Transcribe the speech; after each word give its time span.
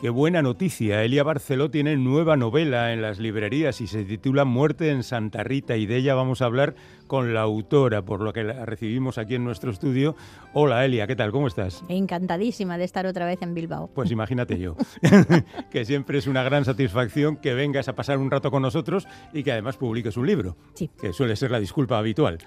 Qué 0.00 0.10
buena 0.10 0.42
noticia. 0.42 1.02
Elia 1.02 1.24
Barceló 1.24 1.72
tiene 1.72 1.96
nueva 1.96 2.36
novela 2.36 2.92
en 2.92 3.02
las 3.02 3.18
librerías 3.18 3.80
y 3.80 3.88
se 3.88 4.04
titula 4.04 4.44
Muerte 4.44 4.90
en 4.90 5.02
Santa 5.02 5.42
Rita 5.42 5.76
y 5.76 5.86
de 5.86 5.96
ella 5.96 6.14
vamos 6.14 6.40
a 6.40 6.44
hablar 6.44 6.76
con 7.08 7.34
la 7.34 7.40
autora, 7.40 8.02
por 8.02 8.20
lo 8.20 8.32
que 8.32 8.44
la 8.44 8.64
recibimos 8.64 9.18
aquí 9.18 9.34
en 9.34 9.42
nuestro 9.42 9.72
estudio. 9.72 10.14
Hola 10.52 10.84
Elia, 10.84 11.08
¿qué 11.08 11.16
tal? 11.16 11.32
¿Cómo 11.32 11.48
estás? 11.48 11.82
Encantadísima 11.88 12.78
de 12.78 12.84
estar 12.84 13.06
otra 13.06 13.26
vez 13.26 13.42
en 13.42 13.54
Bilbao. 13.54 13.90
Pues 13.92 14.12
imagínate 14.12 14.56
yo, 14.60 14.76
que 15.72 15.84
siempre 15.84 16.18
es 16.18 16.28
una 16.28 16.44
gran 16.44 16.64
satisfacción 16.64 17.36
que 17.36 17.54
vengas 17.54 17.88
a 17.88 17.96
pasar 17.96 18.18
un 18.18 18.30
rato 18.30 18.52
con 18.52 18.62
nosotros 18.62 19.08
y 19.32 19.42
que 19.42 19.50
además 19.50 19.78
publiques 19.78 20.16
un 20.16 20.28
libro, 20.28 20.56
sí. 20.74 20.88
que 21.00 21.12
suele 21.12 21.34
ser 21.34 21.50
la 21.50 21.58
disculpa 21.58 21.98
habitual. 21.98 22.38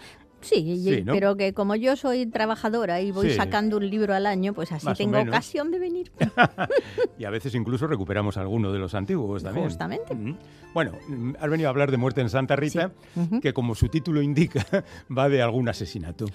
Sí, 0.41 1.03
pero 1.05 1.35
que 1.35 1.53
como 1.53 1.75
yo 1.75 1.95
soy 1.95 2.25
trabajadora 2.25 3.01
y 3.01 3.11
voy 3.11 3.31
sacando 3.31 3.77
un 3.77 3.89
libro 3.89 4.13
al 4.13 4.25
año, 4.25 4.53
pues 4.53 4.71
así 4.71 4.87
tengo 4.97 5.19
ocasión 5.19 5.71
de 5.71 5.79
venir. 5.79 6.11
y 7.17 7.25
a 7.25 7.29
veces 7.29 7.53
incluso 7.55 7.87
recuperamos 7.87 8.37
alguno 8.37 8.71
de 8.71 8.79
los 8.79 8.93
antiguos 8.95 9.43
también. 9.43 9.65
Justamente. 9.65 10.15
Bueno, 10.73 10.93
has 11.39 11.49
venido 11.49 11.67
a 11.67 11.71
hablar 11.71 11.91
de 11.91 11.97
Muerte 11.97 12.21
en 12.21 12.29
Santa 12.29 12.55
Rita, 12.55 12.91
que 13.41 13.53
como 13.53 13.75
su 13.75 13.89
título 13.89 14.21
indica, 14.21 14.65
va 15.15 15.27
de 15.27 15.41
algún 15.41 15.67
asesinato. 15.67 16.25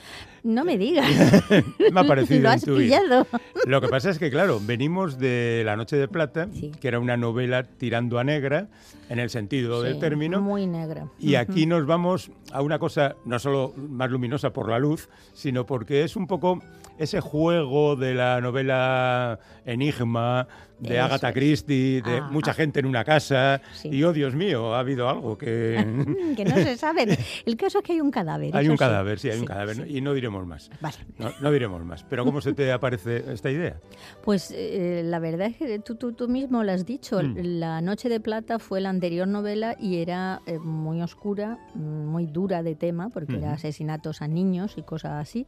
No 0.43 0.65
me 0.65 0.77
digas. 0.77 1.11
me 1.93 2.01
ha 2.01 2.05
parecido 2.05 2.43
Lo 2.43 2.51
has 2.51 2.65
pillado. 2.65 3.27
Lo 3.67 3.81
que 3.81 3.89
pasa 3.89 4.11
es 4.11 4.19
que, 4.19 4.31
claro, 4.31 4.61
venimos 4.63 5.19
de 5.19 5.63
La 5.65 5.77
Noche 5.77 5.97
de 5.97 6.09
Plata, 6.09 6.49
que 6.81 6.89
era 6.89 6.99
una 7.01 7.17
novela 7.17 7.65
tirando 7.65 8.19
a 8.19 8.25
negra, 8.25 8.69
en 9.09 9.19
el 9.19 9.31
sentido 9.31 9.83
del 9.83 9.99
término. 9.99 10.41
Muy 10.41 10.67
negra. 10.67 11.09
Y 11.19 11.37
aquí 11.37 11.67
nos 11.67 11.87
vamos 11.87 12.31
a 12.53 12.63
una 12.63 12.79
cosa 12.79 13.17
no 13.25 13.39
solo 13.39 13.73
más 13.97 14.11
luminosa 14.11 14.53
por 14.53 14.69
la 14.69 14.79
luz, 14.79 15.09
sino 15.33 15.67
porque 15.67 16.05
es 16.05 16.17
un 16.17 16.27
poco 16.27 16.63
ese 16.99 17.21
juego 17.21 17.97
de 17.97 18.15
la 18.15 18.41
novela 18.41 19.39
Enigma, 19.65 20.49
de 20.79 20.99
Agatha 20.99 21.33
Christie, 21.33 22.03
de 22.03 22.19
ah, 22.19 22.29
mucha 22.31 22.51
ah. 22.51 22.55
gente 22.55 22.81
en 22.81 22.87
una 22.87 23.05
casa. 23.05 23.61
Y 23.85 24.03
oh, 24.03 24.13
Dios 24.13 24.35
mío, 24.35 24.75
ha 24.75 24.81
habido 24.81 25.09
algo 25.09 25.39
que. 25.39 25.77
que 26.37 26.45
no 26.45 26.55
se 26.57 26.77
sabe. 26.77 27.19
El 27.45 27.57
caso 27.57 27.79
es 27.79 27.85
que 27.85 27.93
hay 27.93 28.01
un 28.01 28.11
cadáver. 28.11 28.57
Hay 28.57 28.69
un 28.69 28.77
cadáver, 28.77 29.19
sí, 29.19 29.31
hay 29.31 29.39
un 29.39 29.47
cadáver. 29.47 29.89
Y 29.91 30.01
no 30.01 30.13
diremos 30.15 30.47
más. 30.47 30.71
Vale. 30.81 30.97
No, 31.41 31.51
diremos 31.51 31.85
más. 31.85 32.05
Pero 32.05 32.25
¿cómo 32.25 32.41
se 32.41 32.53
te 32.53 32.73
aparece 32.73 33.25
esta 33.33 33.51
idea? 33.51 33.81
Pues 34.25 34.53
eh, 34.55 35.03
la 35.05 35.19
verdad 35.19 35.49
es 35.49 35.57
que 35.57 35.79
tú, 35.79 35.95
tú, 35.95 36.29
mismo 36.29 36.63
lo 36.63 36.73
has 36.73 36.85
dicho. 36.85 37.23
Mm. 37.23 37.37
La 37.59 37.81
Noche 37.81 38.09
de 38.09 38.21
Plata 38.21 38.59
fue 38.59 38.81
la 38.81 38.91
anterior 38.91 39.29
novela 39.29 39.77
y 39.81 39.99
era 39.99 40.43
eh, 40.47 40.59
muy 40.59 41.01
oscura, 41.03 41.59
muy 41.75 42.27
dura 42.27 42.63
de 42.63 42.75
tema, 42.75 43.09
porque 43.11 43.37
era 43.37 43.53
asesinatos 43.53 44.23
a 44.23 44.29
niños 44.29 44.75
y 44.77 44.83
cosas 44.83 45.13
así 45.13 45.47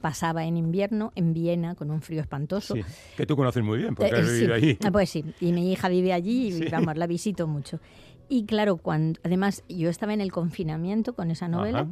pasaba 0.00 0.44
en 0.44 0.56
invierno 0.56 1.12
en 1.14 1.32
Viena 1.32 1.74
con 1.74 1.90
un 1.90 2.02
frío 2.02 2.20
espantoso. 2.20 2.74
Sí, 2.74 2.82
que 3.16 3.26
tú 3.26 3.36
conoces 3.36 3.62
muy 3.62 3.78
bien 3.78 3.94
porque 3.94 4.14
has 4.14 4.28
eh, 4.28 4.32
vivido 4.32 4.54
allí. 4.54 4.78
Ah, 4.84 4.90
pues 4.90 5.10
sí, 5.10 5.24
y 5.40 5.52
mi 5.52 5.72
hija 5.72 5.88
vive 5.88 6.12
allí 6.12 6.48
y 6.48 6.68
vamos, 6.70 6.96
la 6.96 7.06
visito 7.06 7.46
mucho. 7.46 7.80
Y 8.28 8.44
claro, 8.44 8.76
cuando 8.76 9.20
además 9.24 9.64
yo 9.68 9.90
estaba 9.90 10.14
en 10.14 10.20
el 10.20 10.32
confinamiento 10.32 11.14
con 11.14 11.30
esa 11.30 11.48
novela 11.48 11.86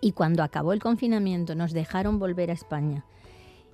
y 0.00 0.12
cuando 0.12 0.42
acabó 0.42 0.72
el 0.72 0.80
confinamiento 0.80 1.54
nos 1.54 1.72
dejaron 1.72 2.18
volver 2.18 2.50
a 2.50 2.54
España 2.54 3.04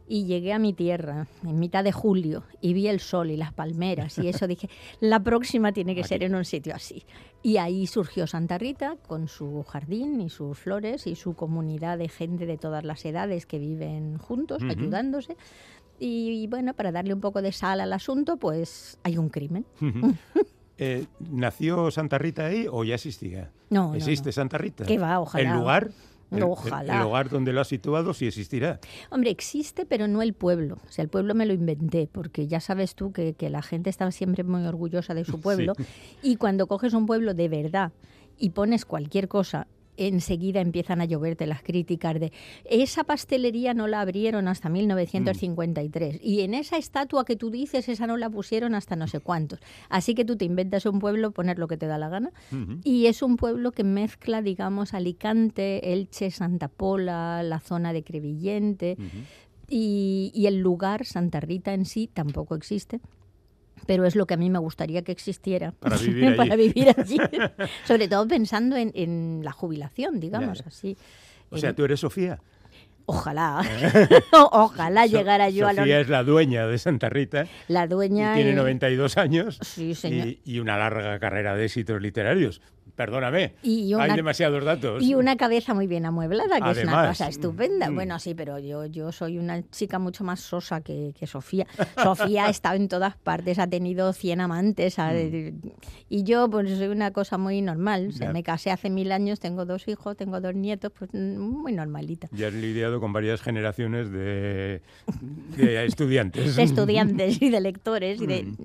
y 0.06 0.26
llegué 0.26 0.52
a 0.52 0.58
mi 0.58 0.72
tierra 0.72 1.26
en 1.44 1.58
mitad 1.58 1.82
de 1.82 1.92
julio 1.92 2.44
y 2.60 2.74
vi 2.74 2.88
el 2.88 3.00
sol 3.00 3.30
y 3.30 3.36
las 3.36 3.52
palmeras 3.52 4.18
y 4.18 4.28
eso 4.28 4.46
dije, 4.46 4.68
la 5.00 5.20
próxima 5.20 5.72
tiene 5.72 5.94
que 5.94 6.04
ser 6.04 6.22
en 6.22 6.34
un 6.34 6.44
sitio 6.44 6.74
así. 6.74 7.04
Y 7.42 7.58
ahí 7.58 7.86
surgió 7.86 8.26
Santa 8.26 8.58
Rita 8.58 8.96
con 9.06 9.28
su 9.28 9.62
jardín 9.64 10.20
y 10.20 10.30
sus 10.30 10.58
flores 10.58 11.06
y 11.06 11.14
su 11.14 11.34
comunidad 11.34 11.98
de 11.98 12.08
gente 12.08 12.46
de 12.46 12.56
todas 12.56 12.84
las 12.84 13.04
edades 13.04 13.46
que 13.46 13.58
viven 13.58 14.18
juntos, 14.18 14.62
ayudándose. 14.62 15.36
Y, 15.98 16.46
bueno, 16.48 16.74
para 16.74 16.90
darle 16.90 17.14
un 17.14 17.20
poco 17.20 17.40
de 17.40 17.52
sal 17.52 17.80
al 17.80 17.92
asunto, 17.92 18.36
pues 18.36 18.98
hay 19.02 19.18
un 19.18 19.28
crimen. 19.28 19.64
Eh, 20.76 21.06
¿Nació 21.30 21.92
Santa 21.92 22.18
Rita 22.18 22.46
ahí 22.46 22.66
o 22.68 22.82
ya 22.82 22.96
existía? 22.96 23.52
No. 23.70 23.94
¿Existe 23.94 24.32
Santa 24.32 24.58
Rita? 24.58 24.84
¿Qué 24.84 24.98
va? 24.98 25.20
Ojalá. 25.20 25.48
¿El 25.48 25.56
lugar? 25.56 25.90
Ojalá. 26.42 26.96
El, 26.96 27.02
lugar 27.02 27.28
donde 27.28 27.52
lo 27.52 27.60
ha 27.60 27.64
situado 27.64 28.14
sí 28.14 28.26
existirá. 28.26 28.80
Hombre, 29.10 29.30
existe, 29.30 29.86
pero 29.86 30.08
no 30.08 30.22
el 30.22 30.34
pueblo. 30.34 30.78
O 30.86 30.92
sea, 30.92 31.02
el 31.02 31.08
pueblo 31.08 31.34
me 31.34 31.46
lo 31.46 31.52
inventé, 31.52 32.08
porque 32.10 32.46
ya 32.46 32.60
sabes 32.60 32.94
tú 32.94 33.12
que, 33.12 33.34
la 33.44 33.62
gente 33.62 33.90
está 33.90 34.10
siempre 34.10 34.42
muy 34.42 34.64
orgullosa 34.64 35.14
de 35.14 35.24
su 35.24 35.40
pueblo. 35.40 35.74
Y 36.22 36.36
cuando 36.36 36.66
coges 36.66 36.94
un 36.94 37.06
pueblo 37.06 37.34
de 37.34 37.48
verdad 37.48 37.92
y 38.38 38.50
pones 38.50 38.84
cualquier 38.84 39.28
cosa 39.28 39.66
enseguida 39.96 40.60
empiezan 40.60 41.00
a 41.00 41.04
lloverte 41.04 41.46
las 41.46 41.62
críticas 41.62 42.18
de 42.20 42.32
esa 42.64 43.04
pastelería 43.04 43.74
no 43.74 43.86
la 43.86 44.00
abrieron 44.00 44.48
hasta 44.48 44.68
1953 44.68 46.20
y 46.22 46.40
en 46.40 46.54
esa 46.54 46.76
estatua 46.76 47.24
que 47.24 47.36
tú 47.36 47.50
dices 47.50 47.88
esa 47.88 48.06
no 48.06 48.16
la 48.16 48.30
pusieron 48.30 48.74
hasta 48.74 48.96
no 48.96 49.06
sé 49.06 49.20
cuántos. 49.20 49.60
Así 49.88 50.14
que 50.14 50.24
tú 50.24 50.36
te 50.36 50.44
inventas 50.44 50.86
un 50.86 50.98
pueblo, 50.98 51.30
poner 51.30 51.58
lo 51.58 51.68
que 51.68 51.76
te 51.76 51.86
da 51.86 51.98
la 51.98 52.08
gana. 52.08 52.32
Y 52.82 53.06
es 53.06 53.22
un 53.22 53.36
pueblo 53.36 53.72
que 53.72 53.84
mezcla, 53.84 54.42
digamos, 54.42 54.94
Alicante, 54.94 55.92
Elche, 55.92 56.30
Santa 56.30 56.68
Pola, 56.68 57.42
la 57.42 57.60
zona 57.60 57.92
de 57.92 58.02
Crevillente 58.02 58.96
y, 59.68 60.30
y 60.34 60.46
el 60.46 60.58
lugar, 60.58 61.04
Santa 61.04 61.40
Rita 61.40 61.74
en 61.74 61.84
sí, 61.84 62.08
tampoco 62.12 62.54
existe 62.54 63.00
pero 63.86 64.04
es 64.04 64.16
lo 64.16 64.26
que 64.26 64.34
a 64.34 64.36
mí 64.36 64.50
me 64.50 64.58
gustaría 64.58 65.02
que 65.02 65.12
existiera 65.12 65.72
para 65.72 65.96
vivir, 66.56 66.94
allí. 66.96 67.18
Sobre 67.86 68.08
todo 68.08 68.26
pensando 68.26 68.76
en, 68.76 69.40
la 69.42 69.52
jubilación, 69.52 70.20
digamos 70.20 70.62
así. 70.66 70.96
O 71.50 71.58
sea, 71.58 71.74
tú 71.74 71.84
eres 71.84 72.00
Sofía. 72.00 72.40
Ojalá, 73.06 73.62
ojalá 74.32 75.06
llegara 75.06 75.50
yo 75.50 75.68
a 75.68 75.74
la... 75.74 75.82
Sofía 75.82 76.00
es 76.00 76.08
la 76.08 76.24
dueña 76.24 76.66
de 76.66 76.78
Santa 76.78 77.10
Rita. 77.10 77.46
La 77.68 77.86
dueña... 77.86 78.32
Y 78.32 78.42
tiene 78.42 78.54
92 78.54 79.18
años. 79.18 79.58
Sí, 79.60 79.94
señor. 79.94 80.28
y, 80.42 80.58
una 80.58 80.78
larga 80.78 81.18
carrera 81.18 81.54
de 81.54 81.66
éxitos 81.66 82.00
literarios 82.00 82.62
perdóname, 82.96 83.54
hay 83.62 84.16
demasiados 84.16 84.64
datos. 84.64 85.02
Y 85.02 85.14
una 85.14 85.36
cabeza 85.36 85.74
muy 85.74 85.86
bien 85.86 86.06
amueblada, 86.06 86.60
que 86.60 86.80
es 86.80 86.84
una 86.84 87.08
cosa 87.08 87.28
estupenda. 87.28 87.90
Mm. 87.90 87.94
Bueno, 87.94 88.18
sí, 88.18 88.34
pero 88.34 88.58
yo, 88.58 88.86
yo 88.86 89.12
soy 89.12 89.38
una 89.38 89.68
chica 89.70 89.98
mucho 89.98 90.24
más 90.24 90.40
sosa 90.40 90.80
que, 90.80 91.12
Sofía. 91.26 91.66
Sofía 92.02 92.46
ha 92.46 92.50
estado 92.50 92.76
en 92.76 92.88
todas 92.88 93.16
partes, 93.16 93.58
ha 93.58 93.66
tenido 93.66 94.12
100 94.12 94.40
amantes. 94.40 94.98
Mm. 94.98 95.68
Y 96.08 96.22
yo, 96.22 96.48
pues 96.48 96.70
soy 96.76 96.88
una 96.88 97.12
cosa 97.12 97.38
muy 97.38 97.62
normal. 97.62 98.12
me 98.32 98.42
casé 98.42 98.70
hace 98.70 98.90
mil 98.90 99.10
años, 99.12 99.40
tengo 99.40 99.64
dos 99.64 99.88
hijos, 99.88 100.16
tengo 100.16 100.40
dos 100.40 100.54
nietos, 100.54 100.92
pues 100.96 101.12
muy 101.14 101.72
normalita. 101.72 102.28
Y 102.36 102.44
has 102.44 102.52
lidiado 102.52 103.00
con 103.00 103.12
varias 103.12 103.42
generaciones 103.42 104.10
de, 104.10 104.82
estudiantes. 105.56 106.56
de 106.56 106.62
estudiantes 106.62 107.40
y 107.42 107.50
de 107.50 107.60
lectores. 107.60 108.20
Y 108.20 108.26
de... 108.26 108.42
Mm. 108.44 108.56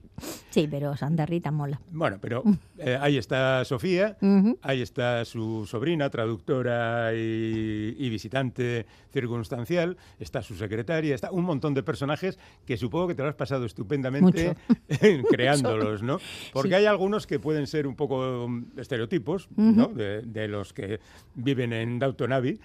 Sí, 0.50 0.68
pero 0.70 0.96
Santa 0.98 1.26
Rita 1.26 1.52
mola. 1.52 1.80
Bueno, 1.92 2.18
pero 2.20 2.44
eh, 2.78 2.98
ahí 3.00 3.18
está 3.18 3.64
Sofía 3.66 4.18
Ahí 4.62 4.82
está 4.82 5.24
su 5.26 5.66
sobrina, 5.66 6.10
traductora 6.10 7.14
y, 7.14 8.10
visitante 8.10 8.86
circunstancial, 9.12 9.98
está 10.20 10.42
su 10.42 10.56
secretaria, 10.56 11.14
está 11.14 11.32
un 11.32 11.46
montón 11.46 11.74
de 11.74 11.84
personajes 11.84 12.40
que 12.66 12.78
supongo 12.78 13.08
que 13.08 13.16
te 13.16 13.24
lo 13.24 13.30
has 13.30 13.36
pasado 13.36 13.66
estupendamente 13.66 14.56
creándolos, 15.30 16.04
¿no? 16.04 16.20
Porque 16.54 16.76
hay 16.76 16.86
algunos 16.86 17.28
que 17.28 17.40
pueden 17.40 17.68
ser 17.68 17.88
un 17.88 17.96
poco 17.96 18.48
mm, 18.48 18.80
estereotipos, 18.80 19.50
¿no? 19.56 19.88
De, 19.88 20.48
los 20.50 20.74
que 20.74 21.00
viven 21.36 21.74
en 21.74 22.00
Downton 22.00 22.34
Abbey 22.34 22.60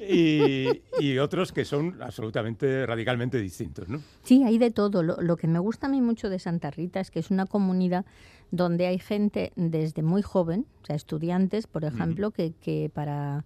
y, 0.08 1.18
otros 1.18 1.52
que 1.52 1.64
son 1.64 2.00
absolutamente, 2.00 2.86
radicalmente 2.86 3.38
distintos, 3.40 3.88
¿no? 3.88 4.00
Sí, 4.22 4.44
hay 4.44 4.58
de 4.58 4.70
todo. 4.70 5.02
lo 5.02 5.36
que 5.36 5.48
me 5.48 5.58
gusta 5.58 5.86
a 5.86 5.90
mí 5.90 6.00
mucho 6.00 6.28
de 6.30 6.38
Santa 6.38 6.59
Rita 6.68 7.00
es 7.00 7.10
que 7.10 7.20
es 7.20 7.30
una 7.30 7.46
comunidad 7.46 8.04
donde 8.50 8.86
hay 8.86 8.98
gente 8.98 9.52
desde 9.56 10.02
muy 10.02 10.20
joven, 10.20 10.66
o 10.82 10.86
sea, 10.86 10.96
estudiantes, 10.96 11.66
por 11.66 11.84
ejemplo, 11.84 12.32
que, 12.32 12.52
que 12.60 12.90
para 12.92 13.44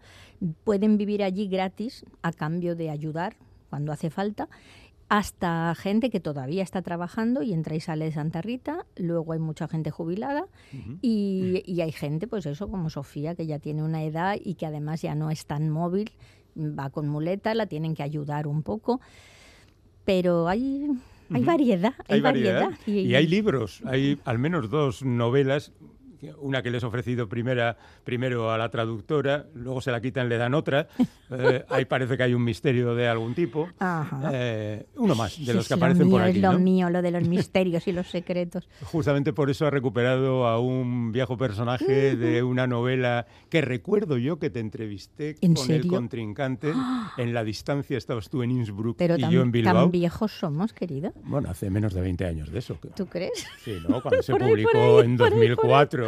pueden 0.65 0.97
vivir 0.97 1.23
allí 1.23 1.47
gratis 1.47 2.05
a 2.23 2.33
cambio 2.33 2.75
de 2.75 2.91
ayudar 2.91 3.37
cuando 3.71 3.93
hace 3.93 4.11
falta 4.11 4.49
hasta 5.09 5.75
gente 5.75 6.11
que 6.11 6.21
todavía 6.21 6.63
está 6.63 6.83
trabajando 6.83 7.43
y 7.43 7.53
entra 7.53 7.75
y 7.75 7.81
sale 7.81 8.07
de 8.07 8.13
Santa 8.13 8.41
Rita, 8.41 8.87
luego 8.97 9.33
hay 9.33 9.39
mucha 9.39 9.69
gente 9.69 9.91
jubilada 9.91 10.47
y, 11.03 11.63
y, 11.67 11.83
hay 11.83 11.93
gente, 11.93 12.27
pues 12.27 12.47
eso, 12.47 12.69
como 12.69 12.89
Sofía, 12.89 13.35
que 13.35 13.47
ya 13.47 13.59
tiene 13.59 13.83
una 13.83 14.03
edad 14.03 14.37
y 14.43 14.55
que 14.55 14.67
además 14.67 15.03
ya 15.03 15.15
no 15.15 15.31
es 15.31 15.47
tan 15.47 15.69
móvil, 15.69 16.11
va 16.57 16.91
con 16.91 17.09
muleta, 17.09 17.55
la 17.55 17.67
tienen 17.67 17.95
que 17.95 18.03
ayudar 18.03 18.47
un 18.47 18.63
poco, 18.63 19.01
pero 20.05 20.49
hay 20.49 20.89
hay 21.31 21.43
variedad, 21.43 21.95
hay, 22.09 22.21
variedad. 22.21 22.71
Y, 22.87 23.15
hay 23.15 23.27
libros, 23.27 23.81
hay 23.85 24.19
al 24.25 24.39
menos 24.39 24.71
dos 24.71 25.03
novelas 25.03 25.73
una 26.39 26.63
que 26.63 26.71
les 26.71 26.83
he 26.83 26.87
ofrecido 26.87 27.29
primera, 27.29 27.77
primero 28.05 28.51
a 28.51 28.59
la 28.59 28.71
traductora, 28.71 29.47
luego 29.55 29.81
se 29.81 29.91
la 29.91 30.01
quitan, 30.01 30.29
le 30.29 30.39
dan 30.39 30.55
otra. 30.55 30.89
Eh, 31.37 31.65
ahí 31.71 31.85
parece 31.85 32.17
que 32.17 32.23
hay 32.23 32.35
un 32.35 32.45
misterio 32.45 32.95
de 32.95 33.09
algún 33.09 33.35
tipo. 33.35 33.69
Eh, 34.33 34.87
uno 34.97 35.17
más 35.17 35.45
de 35.45 35.55
los 35.55 35.67
que 35.67 35.75
aparecen 35.75 36.09
por 36.09 36.23
aquí. 36.23 36.37
Es 36.37 36.43
lo 36.43 36.59
mío, 36.61 36.91
lo 36.91 37.03
de 37.03 37.11
los 37.11 37.27
misterios 37.29 37.89
y 37.89 37.93
los 37.93 38.07
secretos. 38.09 38.69
Justamente 38.85 39.33
por 39.33 39.51
eso 39.51 39.67
ha 39.67 39.71
recuperado 39.71 40.47
a 40.47 40.61
un 40.61 41.11
viejo 41.11 41.37
personaje 41.37 42.15
de 42.15 42.43
una 42.43 42.69
novela 42.69 43.27
que 43.49 43.63
recuerdo 43.63 44.17
yo 44.19 44.39
que 44.39 44.51
te 44.51 44.61
entrevisté 44.61 45.35
con 45.41 45.71
el 45.71 45.89
contrincante. 45.89 46.73
En 47.17 47.33
la 47.33 47.45
distancia 47.45 47.97
estabas 47.97 48.29
tú 48.29 48.43
en 48.43 48.51
Innsbruck 48.51 49.01
y 49.01 49.31
yo 49.31 49.43
en 49.43 49.53
Bilbao. 49.53 49.75
¿Tan 49.75 49.91
viejos 49.91 50.33
somos, 50.33 50.73
querida? 50.73 51.13
Bueno, 51.25 51.51
hace 51.51 51.71
menos 51.71 51.95
de 51.95 52.01
20 52.01 52.25
años 52.27 52.51
de 52.51 52.59
eso. 52.59 52.79
¿Tú 52.97 53.07
crees? 53.07 53.47
Sí, 53.65 53.79
¿no? 53.89 54.03
Cuando 54.03 54.23
se 54.23 54.35
publicó 54.35 55.01
en 55.01 55.17
2004 55.17 56.07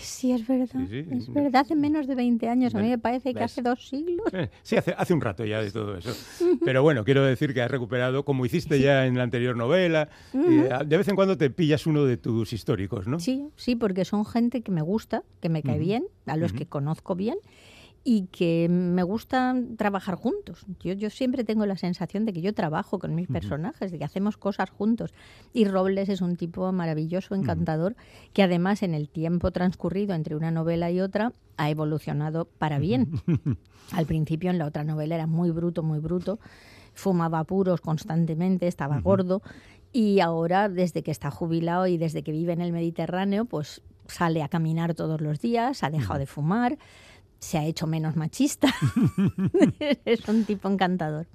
sí, 0.00 0.32
es 0.32 0.46
verdad. 0.46 0.80
Es 0.90 1.32
verdad, 1.32 1.62
hace 1.62 1.74
menos 1.74 2.06
de 2.06 2.14
20 2.14 2.48
años. 2.48 2.74
A 2.74 2.80
mí 2.80 2.88
me 2.88 2.98
parece 2.98 3.34
que 3.34 3.42
hace 3.42 3.62
dos 3.62 3.88
siglos. 3.88 4.26
Eh, 4.32 4.50
sí, 4.62 4.76
hace, 4.76 4.94
hace 4.96 5.14
un 5.14 5.20
rato 5.20 5.44
ya 5.44 5.62
de 5.62 5.70
todo 5.70 5.96
eso. 5.96 6.12
Pero 6.64 6.82
bueno, 6.82 7.04
quiero 7.04 7.24
decir 7.24 7.54
que 7.54 7.62
has 7.62 7.70
recuperado, 7.70 8.24
como 8.24 8.44
hiciste 8.44 8.80
ya 8.80 9.06
en 9.06 9.16
la 9.16 9.22
anterior 9.22 9.56
novela, 9.56 10.08
eh, 10.34 10.68
de 10.86 10.96
vez 10.96 11.08
en 11.08 11.16
cuando 11.16 11.36
te 11.36 11.50
pillas 11.50 11.86
uno 11.86 12.04
de 12.04 12.16
tus 12.16 12.52
históricos, 12.52 13.06
¿no? 13.06 13.20
Sí, 13.20 13.48
sí, 13.56 13.74
porque 13.74 14.04
son 14.04 14.24
gente 14.24 14.62
que 14.62 14.70
me 14.70 14.82
gusta, 14.82 15.24
que 15.40 15.48
me 15.48 15.62
cae 15.62 15.78
bien, 15.78 16.06
a 16.26 16.36
los 16.36 16.52
que 16.52 16.66
conozco 16.66 17.14
bien 17.14 17.38
y 18.04 18.26
que 18.26 18.68
me 18.70 19.02
gusta 19.02 19.54
trabajar 19.76 20.14
juntos. 20.14 20.64
Yo, 20.80 20.94
yo 20.94 21.10
siempre 21.10 21.44
tengo 21.44 21.66
la 21.66 21.76
sensación 21.76 22.24
de 22.24 22.32
que 22.32 22.40
yo 22.40 22.54
trabajo 22.54 22.98
con 22.98 23.14
mis 23.14 23.28
personajes, 23.28 23.92
de 23.92 23.98
que 23.98 24.04
hacemos 24.04 24.36
cosas 24.36 24.70
juntos. 24.70 25.12
Y 25.52 25.66
Robles 25.66 26.08
es 26.08 26.20
un 26.20 26.36
tipo 26.36 26.70
maravilloso, 26.72 27.34
encantador, 27.34 27.96
que 28.32 28.42
además 28.42 28.82
en 28.82 28.94
el 28.94 29.08
tiempo 29.08 29.50
transcurrido 29.50 30.14
entre 30.14 30.36
una 30.36 30.50
novela 30.50 30.90
y 30.90 31.00
otra 31.00 31.32
ha 31.56 31.70
evolucionado 31.70 32.46
para 32.46 32.78
bien. 32.78 33.10
Al 33.92 34.06
principio 34.06 34.50
en 34.50 34.58
la 34.58 34.66
otra 34.66 34.84
novela 34.84 35.14
era 35.14 35.26
muy 35.26 35.50
bruto, 35.50 35.82
muy 35.82 35.98
bruto, 35.98 36.38
fumaba 36.94 37.44
puros 37.44 37.80
constantemente, 37.80 38.66
estaba 38.66 39.00
gordo 39.00 39.42
y 39.92 40.20
ahora 40.20 40.68
desde 40.68 41.02
que 41.02 41.10
está 41.10 41.30
jubilado 41.30 41.86
y 41.86 41.96
desde 41.96 42.22
que 42.22 42.32
vive 42.32 42.52
en 42.52 42.60
el 42.60 42.72
Mediterráneo, 42.72 43.44
pues 43.44 43.82
sale 44.06 44.42
a 44.42 44.48
caminar 44.48 44.94
todos 44.94 45.20
los 45.20 45.40
días, 45.40 45.82
ha 45.82 45.90
dejado 45.90 46.18
de 46.18 46.26
fumar 46.26 46.78
se 47.38 47.58
ha 47.58 47.64
hecho 47.64 47.86
menos 47.86 48.16
machista. 48.16 48.68
es 50.04 50.28
un 50.28 50.44
tipo 50.44 50.68
encantador. 50.68 51.26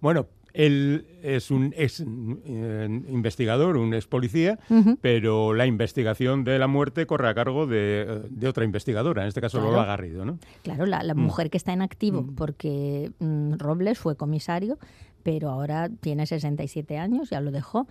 Bueno, 0.00 0.26
él 0.52 1.06
es 1.22 1.50
un 1.50 1.72
ex 1.76 2.00
eh, 2.00 3.02
investigador, 3.08 3.76
un 3.76 3.94
ex 3.94 4.06
policía, 4.06 4.58
pero 5.00 5.54
la 5.54 5.66
investigación 5.66 6.44
de 6.44 6.58
la 6.58 6.66
muerte 6.66 7.06
corre 7.06 7.28
a 7.28 7.34
cargo 7.34 7.66
de, 7.66 8.22
otra 8.46 8.64
investigadora, 8.64 9.22
en 9.22 9.28
este 9.28 9.40
caso 9.40 9.60
Lola 9.60 9.84
Garrido, 9.84 10.24
¿no? 10.24 10.38
Claro, 10.62 10.86
la, 10.86 11.02
mm. 11.14 11.18
mujer 11.18 11.50
que 11.50 11.56
está 11.56 11.72
en 11.72 11.82
activo, 11.82 12.22
mm. 12.22 12.34
porque 12.34 13.12
mm, 13.20 13.54
Robles 13.58 13.98
fue 13.98 14.16
comisario, 14.16 14.78
pero 15.22 15.50
ahora 15.50 15.88
tiene 15.88 16.26
67 16.26 16.98
años, 16.98 17.30
ya 17.30 17.40
lo 17.40 17.50
dejó, 17.50 17.86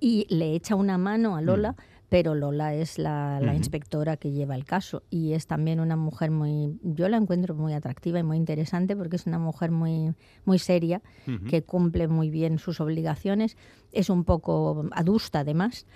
y 0.00 0.26
le 0.30 0.54
echa 0.54 0.74
una 0.74 0.98
mano 0.98 1.36
a 1.36 1.42
Lola 1.42 1.76
pero 2.10 2.34
Lola 2.34 2.74
es 2.74 2.98
la, 2.98 3.40
inspectora 3.54 4.16
que 4.16 4.32
lleva 4.32 4.56
el 4.56 4.64
caso 4.64 5.04
y 5.10 5.32
es 5.32 5.46
también 5.46 5.78
una 5.78 5.96
mujer 5.96 6.32
muy, 6.32 6.76
yo 6.82 7.08
la 7.08 7.16
encuentro 7.16 7.54
muy 7.54 7.72
atractiva 7.72 8.18
y 8.18 8.24
muy 8.24 8.36
interesante 8.36 8.96
porque 8.96 9.16
es 9.16 9.26
una 9.26 9.38
mujer 9.38 9.70
muy, 9.70 10.12
muy 10.44 10.58
seria, 10.58 11.00
que 11.48 11.62
cumple 11.62 12.08
muy 12.08 12.28
bien 12.28 12.58
sus 12.58 12.80
obligaciones, 12.80 13.56
es 13.92 14.10
un 14.10 14.24
poco 14.24 14.86
adusta 14.90 15.40
además, 15.40 15.86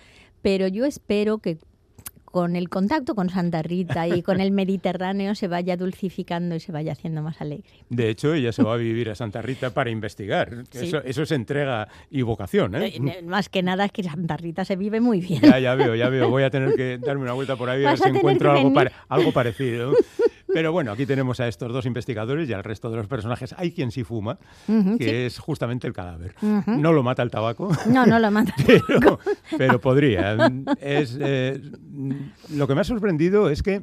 pero 0.41 0.69
yo 0.69 0.85
espero 0.85 1.39
que 1.39 1.59
con 2.35 2.57
el 2.57 2.69
contacto 2.69 3.15
con 3.15 3.31
Santa 3.31 3.63
Rita 3.63 4.09
y 4.09 4.21
con 4.21 4.41
el 4.41 4.51
Mediterráneo 4.51 5.37
se 5.37 5.47
vaya 5.47 5.77
dulcificando 5.77 6.57
y 6.57 6.59
se 6.59 6.73
vaya 6.73 6.91
haciendo 6.91 7.23
más 7.23 7.41
alegre. 7.41 7.71
De 7.91 8.11
hecho, 8.11 8.35
ella 8.35 8.51
se 8.51 8.65
va 8.65 8.75
a 8.75 8.77
vivir 8.77 9.09
a 9.09 9.15
Santa 9.15 9.41
Rita 9.41 9.71
para 9.71 9.91
investigar. 9.91 10.65
Eso, 10.73 11.23
es 11.23 11.31
entrega 11.31 11.87
y 12.11 12.23
vocación. 12.23 12.75
¿eh? 12.75 12.93
Eh, 12.97 13.23
más 13.23 13.49
que 13.49 13.63
nada 13.63 13.85
es 13.85 13.93
que 13.93 14.03
Santa 14.03 14.37
Rita 14.37 14.65
se 14.65 14.75
vive 14.75 14.99
muy 14.99 15.21
bien. 15.21 15.43
Ya, 15.43 15.61
ya 15.61 15.77
veo, 15.77 15.95
ya 15.95 16.09
veo. 16.09 16.29
Voy 16.29 16.43
a 16.43 16.51
tener 16.51 16.75
que 16.75 16.99
darme 16.99 17.23
una 17.23 17.35
vuelta 17.35 17.55
por 17.55 17.71
ahí 17.71 17.85
a 17.85 17.91
ver 17.91 17.99
si 18.01 18.09
encuentro 18.09 18.51
algo, 18.51 18.73
algo 19.09 19.31
parecido. 19.31 19.93
Pero 20.55 20.71
bueno, 20.71 20.93
aquí 20.93 21.05
tenemos 21.05 21.41
a 21.41 21.49
estos 21.49 21.73
dos 21.73 21.85
investigadores 21.85 22.49
y 22.49 22.53
al 22.53 22.63
resto 22.63 22.89
de 22.89 22.97
los 22.97 23.09
personajes. 23.09 23.55
Hay 23.59 23.73
quien 23.73 23.91
sí 23.91 24.05
fuma, 24.05 24.39
que 24.99 25.27
es 25.27 25.39
justamente 25.39 25.87
el 25.87 25.93
cadáver. 25.93 26.35
No 26.67 26.93
lo 26.93 27.03
mata 27.03 27.23
el 27.23 27.31
tabaco. 27.31 27.71
No, 27.87 28.07
no 28.07 28.19
lo 28.21 28.31
mata. 28.31 28.55
pero, 29.59 29.81
podría. 29.81 30.37
Es, 30.81 31.19
eh, 31.21 31.61
lo 32.51 32.69
que 32.69 32.75
me 32.75 32.81
ha 32.81 32.85
sorprendido 32.85 33.51
es 33.51 33.63
que, 33.63 33.83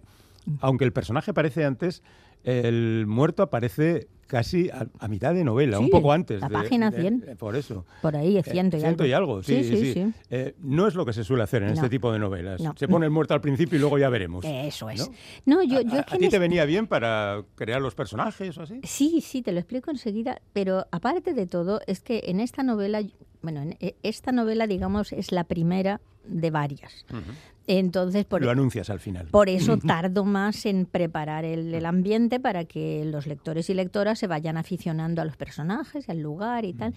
aunque 0.62 0.85
el 0.85 0.94
personaje 0.94 1.31
aparece 1.31 1.65
antes, 1.65 2.01
el 2.43 3.05
muerto 3.07 3.43
aparece 3.43 4.07
casi 4.31 4.69
a, 4.69 5.07
mitad 5.09 5.33
de 5.33 5.43
novela, 5.43 5.77
un 5.77 5.89
poco 5.89 6.13
antes. 6.13 6.39
La 6.39 6.47
página 6.47 6.89
100. 6.89 7.35
por 7.38 7.57
eso. 7.57 7.85
Por 8.01 8.15
ahí, 8.15 8.38
es 8.38 8.45
ciento 8.45 8.77
y 8.77 8.79
algo. 8.79 8.88
Ciento 8.88 9.05
y 9.05 9.11
algo, 9.11 9.43
sí, 9.43 9.61
sí. 9.65 9.93
sí, 9.93 10.13
eh, 10.29 10.55
no 10.59 10.88
es 10.88 10.95
lo 10.95 11.05
que 11.05 11.11
se 11.11 11.25
suele 11.25 11.43
hacer 11.43 11.63
en 11.63 11.71
este 11.71 11.89
tipo 11.89 12.13
de 12.13 12.19
novelas. 12.19 12.61
Se 12.77 12.88
pone 12.88 13.05
el 13.05 13.11
muerto 13.11 13.33
al 13.33 13.41
principio 13.41 13.77
y 13.77 13.81
luego 13.81 13.97
ya 13.97 14.07
veremos. 14.07 14.45
Eso 14.45 14.89
es. 14.89 15.11
No, 15.45 15.61
yo, 15.63 15.81
yo 15.81 15.99
¿A, 15.99 16.17
ti 16.17 16.29
te 16.29 16.39
venía 16.39 16.63
bien 16.63 16.88
para 16.88 17.43
crear 17.55 17.81
los 17.81 17.93
personajes 17.93 18.57
o 18.57 18.61
así? 18.61 18.79
Sí, 18.83 19.19
sí, 19.19 19.41
te 19.41 19.51
lo 19.51 19.59
explico 19.59 19.91
enseguida. 19.91 20.41
Pero 20.53 20.88
aparte 20.91 21.33
de 21.33 21.45
todo, 21.45 21.81
es 21.85 21.99
que 21.99 22.23
en 22.27 22.39
esta 22.39 22.63
novela, 22.63 23.03
bueno, 23.41 23.61
en 23.61 23.75
e, 23.81 23.95
esta 24.01 24.31
novela, 24.31 24.65
digamos, 24.65 25.11
es 25.11 25.33
la 25.33 25.43
primera 25.43 25.99
de 26.23 26.51
varias. 26.51 27.05
Entonces, 27.77 28.25
por, 28.25 28.44
lo 28.44 28.51
anuncias 28.51 28.89
al 28.89 29.00
final. 29.00 29.27
Por 29.27 29.47
eso 29.47 29.77
tardo 29.88 30.25
más 30.25 30.65
en 30.65 30.85
preparar 30.85 31.45
el, 31.45 31.85
ambiente 31.85 32.39
para 32.39 32.65
que 32.65 33.06
los 33.06 33.27
lectores 33.27 33.69
y 33.69 33.73
lectoras 33.73 34.19
se 34.19 34.27
vayan 34.27 34.57
aficionando 34.57 35.21
a 35.21 35.25
los 35.25 35.38
personajes, 35.38 36.09
al 36.09 36.19
lugar 36.19 36.65
y 36.65 36.73
tal. 36.73 36.94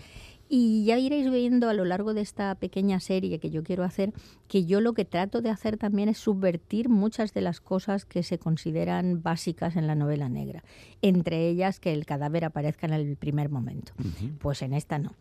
Y 0.49 0.85
ya 0.85 0.99
iréis 0.99 1.31
viendo 1.31 1.69
a 1.69 1.75
lo 1.75 1.85
largo 1.85 2.14
de 2.14 2.20
esta 2.20 2.55
pequeña 2.55 3.00
serie 3.00 3.38
que 3.38 3.50
yo 3.50 3.62
quiero 3.62 3.82
hacer 3.82 4.12
que 4.46 4.67
yo 4.67 4.81
lo 4.81 4.93
que 4.93 5.05
trato 5.05 5.41
de 5.41 5.50
hacer 5.50 5.79
también 5.79 6.08
es 6.08 6.19
subvertir 6.19 6.88
muchas 6.88 7.32
de 7.32 7.41
las 7.41 7.61
cosas 7.61 8.05
que 8.05 8.23
se 8.23 8.38
consideran 8.38 9.23
básicas 9.23 9.76
en 9.76 9.87
la 9.87 9.94
novela 9.94 10.29
negra. 10.29 10.62
Entre 11.02 11.49
ellas 11.49 11.81
que 11.81 11.93
el 11.93 12.05
cadáver 12.06 12.44
aparezca 12.44 12.87
en 12.87 12.93
el 12.93 13.17
primer 13.17 13.49
momento. 13.49 13.93
Pues 14.38 14.62
en 14.62 14.75
esta 14.75 14.99
no. 14.99 15.12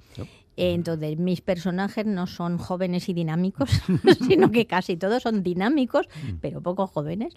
Entonces, 0.56 1.18
mis 1.18 1.42
personajes 1.42 2.06
no 2.06 2.28
son 2.28 2.58
jóvenes 2.58 3.10
y 3.10 3.14
dinámicos, 3.14 3.70
sino 4.28 4.52
que 4.52 4.68
casi 4.68 4.98
todos 4.98 5.24
son 5.24 5.42
dinámicos, 5.42 6.08
pero 6.42 6.62
poco 6.62 6.86
jóvenes. 6.86 7.34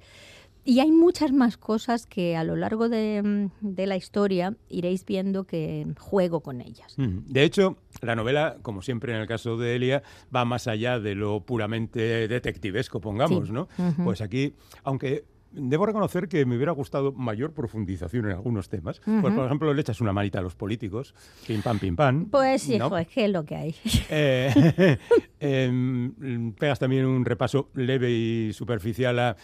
Y 0.66 0.80
hay 0.80 0.90
muchas 0.90 1.32
más 1.32 1.56
cosas 1.56 2.06
que 2.06 2.36
a 2.36 2.42
lo 2.42 2.56
largo 2.56 2.88
de, 2.88 3.50
la 3.62 3.96
historia 3.96 4.56
iréis 4.68 5.06
viendo 5.06 5.44
que 5.44 5.86
juego 5.96 6.40
con 6.40 6.60
ellas. 6.60 6.94
De 6.96 7.44
hecho, 7.44 7.76
la 8.02 8.16
novela, 8.16 8.56
como 8.62 8.82
siempre 8.82 9.14
en 9.14 9.20
el 9.20 9.28
caso 9.28 9.56
de 9.56 9.76
Elia, 9.76 10.02
va 10.34 10.44
más 10.44 10.66
allá 10.66 10.98
de 10.98 11.14
lo 11.14 11.40
puramente 11.40 12.26
detectivesco, 12.26 13.00
pongamos, 13.00 13.50
¿no? 13.50 13.68
Pues 14.02 14.20
aquí, 14.20 14.54
aunque 14.82 15.24
debo 15.52 15.86
reconocer 15.86 16.28
que 16.28 16.44
me 16.44 16.56
hubiera 16.56 16.72
gustado 16.72 17.12
mayor 17.12 17.52
profundización 17.52 18.26
en 18.26 18.32
algunos 18.32 18.68
temas. 18.68 19.00
Pues, 19.04 19.34
por 19.34 19.46
ejemplo, 19.46 19.72
le 19.72 19.80
echas 19.80 20.00
una 20.00 20.12
manita 20.12 20.38
a 20.38 20.42
los 20.42 20.54
políticos, 20.54 21.14
pim 21.46 21.62
pam, 21.62 21.78
pim 21.78 21.96
pam. 21.96 22.26
Pues 22.26 22.62
sí, 22.62 22.74
es 22.74 23.08
que 23.08 23.24
es 23.24 23.30
lo 23.30 23.44
que 23.44 23.56
hay. 23.56 23.74
Eh, 24.08 24.98
em, 25.40 26.52
pegas 26.52 26.78
también 26.78 27.06
un 27.06 27.24
repaso 27.24 27.70
leve 27.74 28.10
y 28.10 28.52
superficial 28.52 29.18
a 29.18 29.36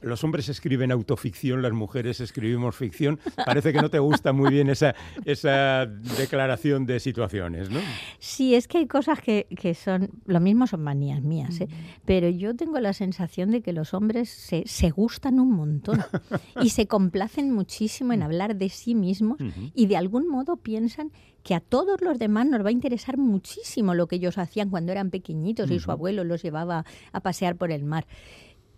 los 0.00 0.22
hombres 0.24 0.48
escriben 0.48 0.92
autoficción, 0.92 1.62
las 1.62 1.72
mujeres 1.72 2.20
escribimos 2.20 2.76
ficción. 2.76 3.18
Parece 3.44 3.72
que 3.72 3.80
no 3.80 3.90
te 3.90 3.98
gusta 3.98 4.32
muy 4.32 4.50
bien 4.50 4.70
esa, 4.70 4.94
esa 5.24 5.86
declaración 5.86 6.86
de 6.86 7.00
situaciones, 7.00 7.70
¿no? 7.70 7.80
Sí, 8.18 8.54
es 8.54 8.68
que 8.68 8.78
hay 8.78 8.86
cosas 8.86 9.20
que, 9.20 9.46
son, 9.74 10.10
lo 10.26 10.40
mismo 10.40 10.66
son 10.66 10.82
manías 10.82 11.22
mías, 11.22 11.60
¿eh? 11.60 11.68
pero 12.04 12.28
yo 12.28 12.54
tengo 12.54 12.78
la 12.80 12.92
sensación 12.92 13.50
de 13.50 13.60
que 13.60 13.72
los 13.72 13.94
hombres 13.94 14.28
se, 14.28 14.62
se 14.66 14.90
gustan 14.90 15.40
un 15.40 15.47
montón. 15.50 16.02
Y 16.62 16.70
se 16.70 16.86
complacen 16.86 17.52
muchísimo 17.52 18.12
en 18.12 18.22
hablar 18.22 18.56
de 18.56 18.68
sí 18.68 18.94
mismos 18.94 19.38
y 19.74 19.86
de 19.86 19.96
algún 19.96 20.28
modo 20.28 20.56
piensan 20.56 21.12
que 21.42 21.54
a 21.54 21.60
todos 21.60 22.00
los 22.00 22.18
demás 22.18 22.46
nos 22.46 22.64
va 22.64 22.68
a 22.68 22.72
interesar 22.72 23.16
muchísimo 23.16 23.94
lo 23.94 24.06
que 24.06 24.16
ellos 24.16 24.38
hacían 24.38 24.70
cuando 24.70 24.92
eran 24.92 25.10
pequeñitos 25.10 25.70
y 25.70 25.78
su 25.78 25.90
abuelo 25.90 26.24
los 26.24 26.42
llevaba 26.42 26.84
a 27.12 27.20
pasear 27.20 27.56
por 27.56 27.70
el 27.70 27.84
mar. 27.84 28.06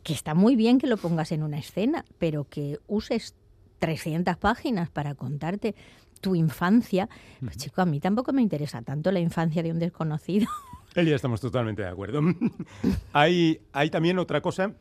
Que 0.03 0.13
está 0.13 0.35
muy 0.35 0.57
bien 0.57 0.79
que 0.79 0.87
lo 0.87 0.97
pongas 0.97 1.33
en 1.33 1.43
una 1.43 1.59
escena, 1.59 2.05
pero 2.19 2.45
que 2.45 2.79
uses 2.87 3.35
300 3.79 4.37
páginas 4.37 4.91
para 4.91 5.15
contarte 5.15 5.75
tu 6.21 6.35
infancia, 6.35 7.09
pues 7.41 7.57
chico, 7.57 7.81
a 7.81 7.87
mí 7.87 7.99
tampoco 7.99 8.33
me 8.33 8.43
interesa 8.43 8.83
tanto 8.83 9.11
la 9.11 9.21
infancia 9.21 9.63
de 9.63 9.73
un 9.73 9.79
desconocido. 9.79 10.47
Elia, 10.95 11.17
estamos 11.17 11.41
totalmente 11.41 11.83
de 11.83 11.89
acuerdo. 11.89 12.21
hay, 13.13 13.61
hay 13.73 13.91
también 13.91 14.19
otra 14.19 14.41
cosa 14.41 14.75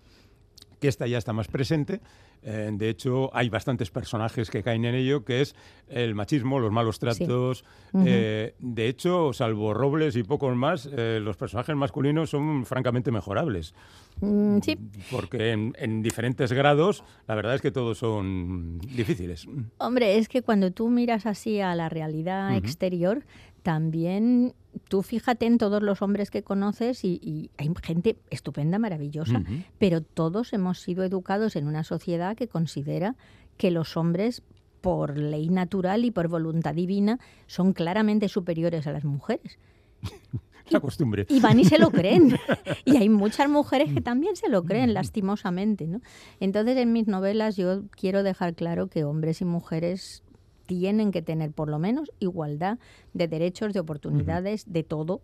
que 0.79 0.87
esta 0.87 1.07
ya 1.07 1.17
está 1.17 1.33
más 1.33 1.47
presente. 1.47 2.01
Eh, 2.41 2.69
de 2.71 2.89
hecho, 2.89 3.35
hay 3.35 3.49
bastantes 3.49 3.91
personajes 3.91 4.49
que 4.49 4.63
caen 4.63 4.85
en 4.85 4.95
ello, 4.95 5.25
que 5.25 5.41
es 5.41 5.55
el 5.89 6.15
machismo, 6.15 6.59
los 6.59 6.71
malos 6.71 6.99
tratos. 6.99 7.65
Eh, 8.05 8.55
de 8.59 8.87
hecho, 8.87 9.33
salvo 9.33 9.73
Robles 9.73 10.15
y 10.15 10.23
pocos 10.23 10.55
más, 10.55 10.89
eh, 10.91 11.19
los 11.21 11.35
personajes 11.35 11.75
masculinos 11.75 12.29
son 12.29 12.65
francamente 12.65 13.11
mejorables. 13.11 13.73
Mm, 14.21 14.59
sí. 14.61 14.77
Porque 15.11 15.51
en, 15.51 16.01
diferentes 16.01 16.51
grados, 16.51 17.03
la 17.27 17.35
verdad 17.35 17.55
es 17.55 17.61
que 17.61 17.71
todos 17.71 17.97
son 17.97 18.79
difíciles. 18.79 19.47
Hombre, 19.77 20.17
es 20.17 20.29
que 20.29 20.41
cuando 20.41 20.71
tú 20.71 20.89
miras 20.89 21.25
así 21.25 21.59
a 21.61 21.75
la 21.75 21.89
realidad 21.89 22.55
exterior, 22.55 23.23
también 23.61 24.53
tú 24.87 25.01
fíjate 25.01 25.45
en 25.45 25.57
todos 25.57 25.81
los 25.81 26.01
hombres 26.01 26.31
que 26.31 26.43
conoces 26.43 27.03
y, 27.03 27.51
hay 27.57 27.71
gente 27.81 28.17
estupenda, 28.29 28.79
maravillosa, 28.79 29.43
pero 29.77 30.01
todos 30.01 30.53
hemos 30.53 30.79
sido 30.79 31.03
educados 31.03 31.55
en 31.55 31.67
una 31.67 31.83
sociedad 31.83 32.35
que 32.35 32.47
considera 32.47 33.15
que 33.57 33.71
los 33.71 33.97
hombres 33.97 34.41
por 34.81 35.17
ley 35.17 35.49
natural 35.49 36.05
y 36.05 36.11
por 36.11 36.27
voluntad 36.27 36.73
divina 36.73 37.19
son 37.47 37.73
claramente 37.73 38.29
superiores 38.29 38.87
a 38.87 38.91
las 38.91 39.03
mujeres. 39.03 39.59
La 40.69 40.79
costumbre. 40.79 41.25
Y 41.29 41.39
van 41.39 41.59
y 41.59 41.65
se 41.65 41.79
lo 41.79 41.89
creen. 41.91 42.37
Y 42.85 42.97
hay 42.97 43.09
muchas 43.09 43.49
mujeres 43.49 43.91
que 43.91 44.01
también 44.01 44.35
se 44.35 44.49
lo 44.49 44.63
creen, 44.63 44.93
lastimosamente. 44.93 45.87
¿no? 45.87 45.99
Entonces, 46.39 46.77
en 46.77 46.93
mis 46.93 47.07
novelas 47.07 47.55
yo 47.55 47.83
quiero 47.89 48.21
dejar 48.21 48.53
claro 48.53 48.87
que 48.87 49.03
hombres 49.03 49.41
y 49.41 49.45
mujeres 49.45 50.23
tienen 50.69 51.11
que 51.11 51.23
tener 51.23 51.51
por 51.51 51.67
lo 51.67 51.79
menos 51.79 52.11
igualdad 52.19 52.77
de 53.15 53.27
derechos, 53.27 53.73
de 53.73 53.79
oportunidades, 53.79 54.71
de 54.71 54.83
todo, 54.83 55.19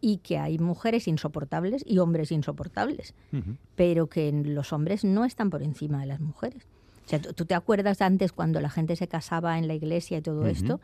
y 0.00 0.16
que 0.16 0.36
hay 0.36 0.58
mujeres 0.58 1.06
insoportables 1.06 1.84
y 1.86 1.98
hombres 1.98 2.32
insoportables, 2.32 3.14
pero 3.76 4.08
que 4.08 4.32
los 4.32 4.72
hombres 4.72 5.04
no 5.04 5.24
están 5.24 5.48
por 5.48 5.62
encima 5.62 6.00
de 6.00 6.06
las 6.06 6.20
mujeres. 6.20 6.66
O 7.06 7.08
sea, 7.08 7.20
¿tú, 7.20 7.44
te 7.44 7.54
acuerdas 7.54 8.02
antes 8.02 8.32
cuando 8.32 8.60
la 8.60 8.68
gente 8.68 8.96
se 8.96 9.06
casaba 9.06 9.58
en 9.58 9.68
la 9.68 9.74
iglesia 9.74 10.18
y 10.18 10.22
todo 10.22 10.46
esto? 10.48 10.80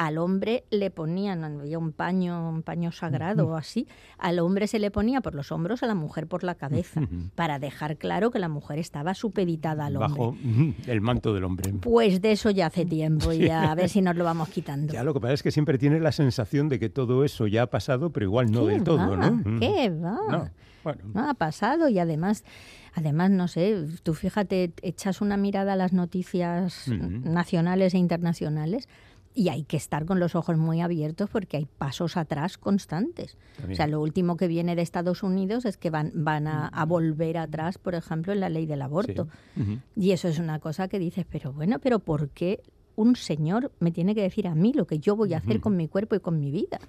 Al 0.00 0.16
hombre 0.16 0.64
le 0.70 0.90
ponían, 0.90 1.44
había 1.44 1.78
un 1.78 1.92
paño, 1.92 2.48
un 2.48 2.62
paño 2.62 2.90
sagrado 2.90 3.48
o 3.48 3.54
así, 3.54 3.86
al 4.16 4.38
hombre 4.38 4.66
se 4.66 4.78
le 4.78 4.90
ponía 4.90 5.20
por 5.20 5.34
los 5.34 5.52
hombros, 5.52 5.82
a 5.82 5.86
la 5.86 5.94
mujer 5.94 6.26
por 6.26 6.42
la 6.42 6.54
cabeza, 6.54 7.02
para 7.34 7.58
dejar 7.58 7.98
claro 7.98 8.30
que 8.30 8.38
la 8.38 8.48
mujer 8.48 8.78
estaba 8.78 9.12
supeditada 9.12 9.84
al 9.84 9.98
hombre. 9.98 10.18
Bajo 10.18 10.36
el 10.86 11.02
manto 11.02 11.34
del 11.34 11.44
hombre. 11.44 11.74
Pues 11.82 12.22
de 12.22 12.32
eso 12.32 12.48
ya 12.48 12.68
hace 12.68 12.86
tiempo 12.86 13.30
y 13.34 13.50
a 13.50 13.74
ver 13.74 13.90
si 13.90 14.00
nos 14.00 14.16
lo 14.16 14.24
vamos 14.24 14.48
quitando. 14.48 14.90
Ya 14.90 15.04
lo 15.04 15.12
que 15.12 15.20
pasa 15.20 15.34
es 15.34 15.42
que 15.42 15.50
siempre 15.50 15.76
tiene 15.76 16.00
la 16.00 16.12
sensación 16.12 16.70
de 16.70 16.78
que 16.78 16.88
todo 16.88 17.22
eso 17.22 17.46
ya 17.46 17.64
ha 17.64 17.66
pasado, 17.66 18.08
pero 18.08 18.24
igual 18.24 18.50
no 18.50 18.64
del 18.64 18.82
todo, 18.82 19.18
¿no? 19.18 19.60
¿Qué 19.60 19.90
va? 19.90 20.16
No, 20.30 20.48
bueno. 20.82 21.02
no 21.12 21.28
ha 21.28 21.34
pasado 21.34 21.90
y 21.90 21.98
además... 21.98 22.42
Además, 22.92 23.30
no 23.30 23.46
sé, 23.46 23.86
tú 24.02 24.14
fíjate, 24.14 24.72
echas 24.82 25.20
una 25.20 25.36
mirada 25.36 25.74
a 25.74 25.76
las 25.76 25.92
noticias 25.92 26.88
nacionales 26.88 27.94
e 27.94 27.98
internacionales 27.98 28.88
y 29.34 29.48
hay 29.48 29.62
que 29.62 29.76
estar 29.76 30.06
con 30.06 30.18
los 30.18 30.34
ojos 30.34 30.56
muy 30.56 30.80
abiertos 30.80 31.30
porque 31.30 31.56
hay 31.56 31.66
pasos 31.66 32.16
atrás 32.16 32.58
constantes. 32.58 33.36
O 33.70 33.74
sea, 33.74 33.86
lo 33.86 34.00
último 34.00 34.36
que 34.36 34.48
viene 34.48 34.74
de 34.74 34.82
Estados 34.82 35.22
Unidos 35.22 35.64
es 35.64 35.76
que 35.76 35.90
van, 35.90 36.10
van 36.14 36.48
a, 36.48 36.84
volver 36.86 37.38
atrás, 37.38 37.78
por 37.78 37.94
ejemplo, 37.94 38.32
en 38.32 38.40
la 38.40 38.48
ley 38.48 38.66
del 38.66 38.82
aborto. 38.82 39.28
Y 39.96 40.10
eso 40.10 40.28
es 40.28 40.38
una 40.38 40.58
cosa 40.58 40.88
que 40.88 40.98
dices, 40.98 41.26
pero 41.30 41.52
bueno, 41.52 41.78
pero 41.78 42.00
¿por 42.00 42.30
qué 42.30 42.60
un 42.96 43.14
señor 43.14 43.72
me 43.78 43.92
tiene 43.92 44.14
que 44.14 44.22
decir 44.22 44.48
a 44.48 44.54
mí 44.54 44.72
lo 44.72 44.86
que 44.86 44.98
yo 44.98 45.14
voy 45.14 45.34
a 45.34 45.38
hacer 45.38 45.60
con 45.60 45.76
mi 45.76 45.86
cuerpo 45.86 46.16
y 46.16 46.20
con 46.20 46.40
mi 46.40 46.50
vida? 46.50 46.80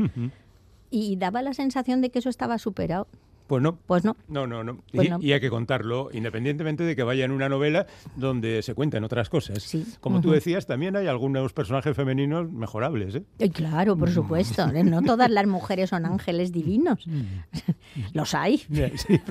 Y 0.90 1.16
daba 1.18 1.42
la 1.42 1.54
sensación 1.54 2.02
de 2.02 2.10
que 2.10 2.20
eso 2.20 2.30
estaba 2.30 2.58
superado. 2.58 3.08
Pues 3.52 3.62
no. 3.62 3.76
Pues 3.86 4.06
no. 4.06 4.16
No, 4.30 4.48
no, 4.48 4.64
no. 4.64 4.78
Pues 4.94 5.10
y, 5.20 5.34
hay 5.34 5.42
que 5.42 5.50
contarlo, 5.50 6.08
independientemente 6.14 6.86
de 6.86 6.96
que 6.96 7.04
vaya 7.04 7.26
en 7.26 7.32
una 7.32 7.50
novela 7.50 7.86
donde 8.16 8.62
se 8.62 8.74
cuenten 8.74 9.04
otras 9.04 9.28
cosas. 9.28 9.62
Sí. 9.62 9.86
Como 10.00 10.22
tú 10.22 10.32
decías, 10.32 10.68
también 10.68 10.96
hay 10.96 11.08
algunos 11.08 11.52
personajes 11.52 11.94
femeninos 11.94 12.50
mejorables. 12.50 13.16
¿eh? 13.16 13.50
claro, 13.50 13.98
por 13.98 14.10
supuesto. 14.10 14.70
¿eh? 14.70 14.86
no 14.86 15.02
todas 15.02 15.30
las 15.30 15.48
mujeres 15.48 15.90
son 15.90 16.06
ángeles 16.06 16.54
divinos. 16.54 17.06
Los 18.14 18.34
hay. 18.36 18.64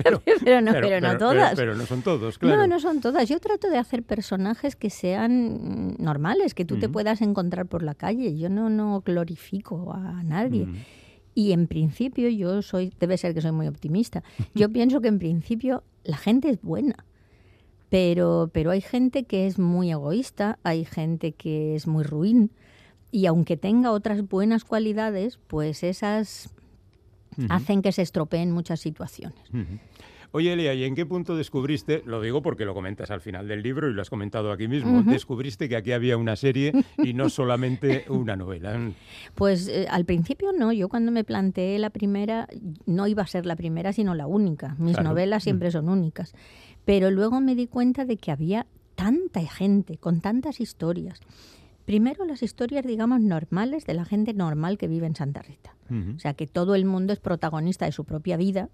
pero, 0.03 0.21
no, 0.61 0.71
pero, 0.71 1.01
no 1.01 1.17
todas. 1.17 1.55
Pero, 1.55 1.73
no 1.73 1.87
son 1.87 2.03
todos, 2.03 2.37
claro. 2.37 2.57
No, 2.57 2.67
no 2.67 2.79
son 2.79 3.01
todas. 3.01 3.27
Yo 3.27 3.39
trato 3.39 3.71
de 3.71 3.79
hacer 3.79 4.03
personajes 4.03 4.75
que 4.75 4.91
sean 4.91 5.95
normales, 5.97 6.53
que 6.53 6.63
tú 6.63 6.77
te 6.77 6.89
puedas 6.89 7.23
encontrar 7.23 7.65
por 7.65 7.81
la 7.81 7.95
calle. 7.95 8.37
Yo 8.37 8.49
no, 8.49 8.69
no 8.69 9.01
glorifico 9.03 9.93
a 9.93 10.21
nadie. 10.21 10.67
Y 11.33 11.53
en 11.53 11.67
principio 11.67 12.29
yo 12.29 12.61
soy, 12.61 12.93
debe 12.99 13.17
ser 13.17 13.33
que 13.33 13.41
soy 13.41 13.51
muy 13.51 13.67
optimista, 13.67 14.23
yo 14.53 14.69
pienso 14.69 15.01
que 15.01 15.07
en 15.07 15.19
principio 15.19 15.83
la 16.03 16.17
gente 16.17 16.49
es 16.49 16.61
buena, 16.61 17.05
pero, 17.89 18.49
pero 18.53 18.71
hay 18.71 18.81
gente 18.81 19.23
que 19.23 19.47
es 19.47 19.59
muy 19.59 19.91
egoísta, 19.91 20.59
hay 20.63 20.85
gente 20.85 21.31
que 21.31 21.75
es 21.75 21.87
muy 21.87 22.03
ruin, 22.03 22.51
y 23.11 23.25
aunque 23.25 23.57
tenga 23.57 23.91
otras 23.91 24.27
buenas 24.27 24.63
cualidades, 24.63 25.39
pues 25.47 25.83
esas 25.83 26.49
hacen 27.49 27.81
que 27.81 27.91
se 27.91 28.01
estropeen 28.01 28.51
muchas 28.51 28.79
situaciones. 28.79 29.39
Oye, 30.33 30.53
Elia, 30.53 30.73
¿y 30.73 30.85
en 30.85 30.95
qué 30.95 31.05
punto 31.05 31.35
descubriste, 31.35 32.03
lo 32.05 32.21
digo 32.21 32.41
porque 32.41 32.63
lo 32.63 32.73
comentas 32.73 33.11
al 33.11 33.19
final 33.19 33.49
del 33.49 33.61
libro 33.61 33.89
y 33.89 33.93
lo 33.93 34.01
has 34.01 34.09
comentado 34.09 34.51
aquí 34.53 34.69
mismo, 34.69 35.03
descubriste 35.03 35.67
que 35.67 35.75
aquí 35.75 35.91
había 35.91 36.15
una 36.15 36.37
serie 36.37 36.71
y 36.97 37.13
no 37.13 37.29
solamente 37.29 38.05
una 38.07 38.37
novela? 38.37 38.79
Pues 39.35 39.67
eh, 39.67 39.87
al 39.89 40.05
principio 40.05 40.53
no, 40.53 40.71
yo 40.71 40.87
cuando 40.87 41.11
me 41.11 41.25
planteé 41.25 41.79
la 41.79 41.89
primera, 41.89 42.47
no 42.85 43.07
iba 43.07 43.23
a 43.23 43.27
ser 43.27 43.45
la 43.45 43.57
primera, 43.57 43.91
sino 43.91 44.15
la 44.15 44.25
única. 44.25 44.75
Mis 44.79 44.97
novelas 45.01 45.43
siempre 45.43 45.67
mm. 45.67 45.71
son 45.71 45.89
únicas. 45.89 46.33
Pero 46.85 47.11
luego 47.11 47.41
me 47.41 47.53
di 47.53 47.67
cuenta 47.67 48.05
de 48.05 48.15
que 48.15 48.31
había 48.31 48.65
tanta 48.95 49.41
gente, 49.41 49.97
con 49.97 50.21
tantas 50.21 50.61
historias. 50.61 51.19
Primero 51.85 52.23
las 52.23 52.41
historias, 52.41 52.85
digamos, 52.85 53.19
normales 53.19 53.85
de 53.85 53.95
la 53.95 54.05
gente 54.05 54.33
normal 54.33 54.77
que 54.77 54.87
vive 54.87 55.07
en 55.07 55.15
Santa 55.15 55.41
Rita. 55.41 55.75
O 56.15 56.19
sea, 56.19 56.35
que 56.35 56.47
todo 56.47 56.73
el 56.75 56.85
mundo 56.85 57.11
es 57.11 57.19
protagonista 57.19 57.83
de 57.83 57.91
su 57.91 58.05
propia 58.05 58.37
vida, 58.37 58.69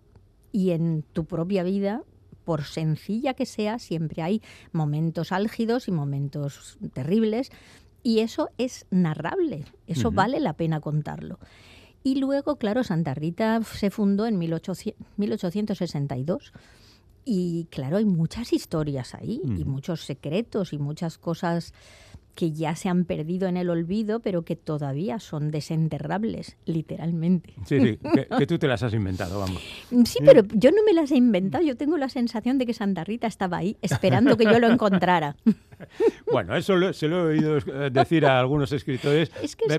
y 0.52 0.72
en 0.72 1.04
tu 1.14 1.26
propia 1.26 1.64
vida, 1.64 2.04
por 2.44 2.64
sencilla 2.64 3.34
que 3.34 3.46
sea, 3.46 3.80
siempre 3.80 4.22
hay 4.22 4.42
momentos 4.72 5.32
álgidos 5.32 5.88
y 5.88 5.92
momentos 5.92 6.78
terribles 6.94 7.52
y 8.04 8.20
eso 8.20 8.50
es 8.58 8.86
narrable, 8.90 9.66
eso 9.86 10.12
vale 10.12 10.40
la 10.40 10.54
pena 10.54 10.80
contarlo. 10.80 11.40
Y 12.04 12.16
luego, 12.16 12.56
claro, 12.56 12.86
Santa 12.86 13.14
Rita 13.14 13.62
se 13.64 13.90
fundó 13.90 14.28
en 14.28 14.38
1862 14.38 16.54
y 17.26 17.68
claro, 17.70 17.98
hay 17.98 18.06
muchas 18.06 18.54
historias 18.54 19.14
ahí 19.14 19.42
y 19.44 19.66
muchos 19.66 20.06
secretos 20.06 20.72
y 20.72 20.78
muchas 20.78 21.18
cosas 21.18 21.74
que 22.38 22.52
ya 22.52 22.76
se 22.76 22.88
han 22.88 23.06
perdido 23.06 23.48
en 23.48 23.58
el 23.58 23.68
olvido, 23.68 24.20
pero 24.20 24.44
que 24.44 24.56
todavía 24.56 25.20
son 25.20 25.50
desenterrables, 25.50 26.56
literalmente. 26.66 27.56
Sí, 27.66 27.80
sí, 27.80 28.00
que, 28.38 28.46
tú 28.46 28.60
te 28.60 28.68
las 28.68 28.84
has 28.84 28.94
inventado, 28.94 29.40
vamos. 29.40 29.60
Sí, 30.06 30.20
pero 30.24 30.44
yo 30.54 30.70
no 30.70 30.84
me 30.86 30.94
las 30.94 31.10
he 31.10 31.16
inventado, 31.16 31.64
yo 31.64 31.76
tengo 31.76 31.98
la 31.98 32.10
sensación 32.10 32.60
de 32.60 32.68
que 32.68 32.76
Santa 32.76 33.04
Rita 33.04 33.26
estaba 33.26 33.58
ahí 33.58 33.76
esperando 33.82 34.38
que 34.38 34.44
yo 34.44 34.60
lo 34.60 34.72
encontrara. 34.72 35.36
Bueno, 36.32 36.56
eso 36.56 36.94
se 36.94 37.08
lo 37.08 37.32
he 37.32 37.36
oído 37.36 37.58
eh, 37.58 37.90
decir 37.90 38.26
a 38.26 38.40
algunos 38.40 38.72
escritores 38.72 39.32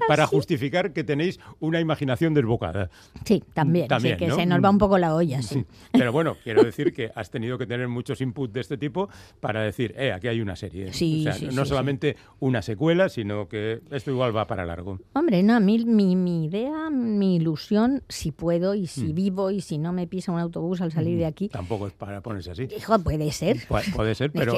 para 0.06 0.26
justificar 0.26 0.92
que 0.92 1.04
tenéis 1.04 1.38
una 1.60 1.80
imaginación 1.80 2.34
desbocada. 2.34 2.90
Sí, 3.24 3.44
también, 3.52 3.86
también 3.88 4.16
que 4.16 4.30
se 4.30 4.46
nos 4.46 4.62
va 4.64 4.70
un 4.70 4.78
poco 4.78 4.98
la 4.98 5.14
olla, 5.14 5.42
sí. 5.42 5.64
Pero 5.92 6.12
bueno, 6.12 6.36
quiero 6.42 6.62
decir 6.62 6.92
que 6.92 7.10
has 7.14 7.30
tenido 7.30 7.58
que 7.58 7.66
tener 7.66 7.88
muchos 7.88 8.20
inputs 8.20 8.52
de 8.52 8.60
este 8.60 8.78
tipo 8.78 9.08
para 9.40 9.62
decir, 9.62 9.94
eh, 9.96 10.12
aquí 10.12 10.28
hay 10.28 10.40
una 10.40 10.56
serie. 10.56 10.92
Sí, 10.92 11.26
o 11.26 11.32
sea, 11.32 11.50
no 11.50 11.64
solamente 11.64 12.16
una 12.40 12.62
secuela, 12.62 13.08
sino 13.08 13.48
que 13.48 13.80
esto 13.90 14.10
igual 14.10 14.36
va 14.36 14.46
para 14.46 14.64
largo. 14.64 14.98
Hombre, 15.14 15.42
no, 15.42 15.54
a 15.54 15.60
mí 15.60 15.84
mi, 15.84 16.44
idea, 16.44 16.90
mi 16.90 17.36
ilusión, 17.36 18.02
si 18.08 18.32
puedo 18.32 18.74
y 18.74 18.86
si 18.86 19.12
mm. 19.12 19.14
vivo 19.14 19.50
y 19.50 19.60
si 19.60 19.78
no 19.78 19.92
me 19.92 20.06
pisa 20.06 20.32
un 20.32 20.40
autobús 20.40 20.80
al 20.80 20.92
salir 20.92 21.18
de 21.18 21.24
mm, 21.24 21.28
aquí. 21.28 21.48
Tampoco 21.48 21.86
es 21.86 21.92
para 21.92 22.20
ponerse 22.20 22.52
así. 22.52 22.68
Hijo, 22.76 22.98
puede 22.98 23.30
ser. 23.32 23.58
puede 23.94 24.14
ser, 24.14 24.32
pero 24.32 24.54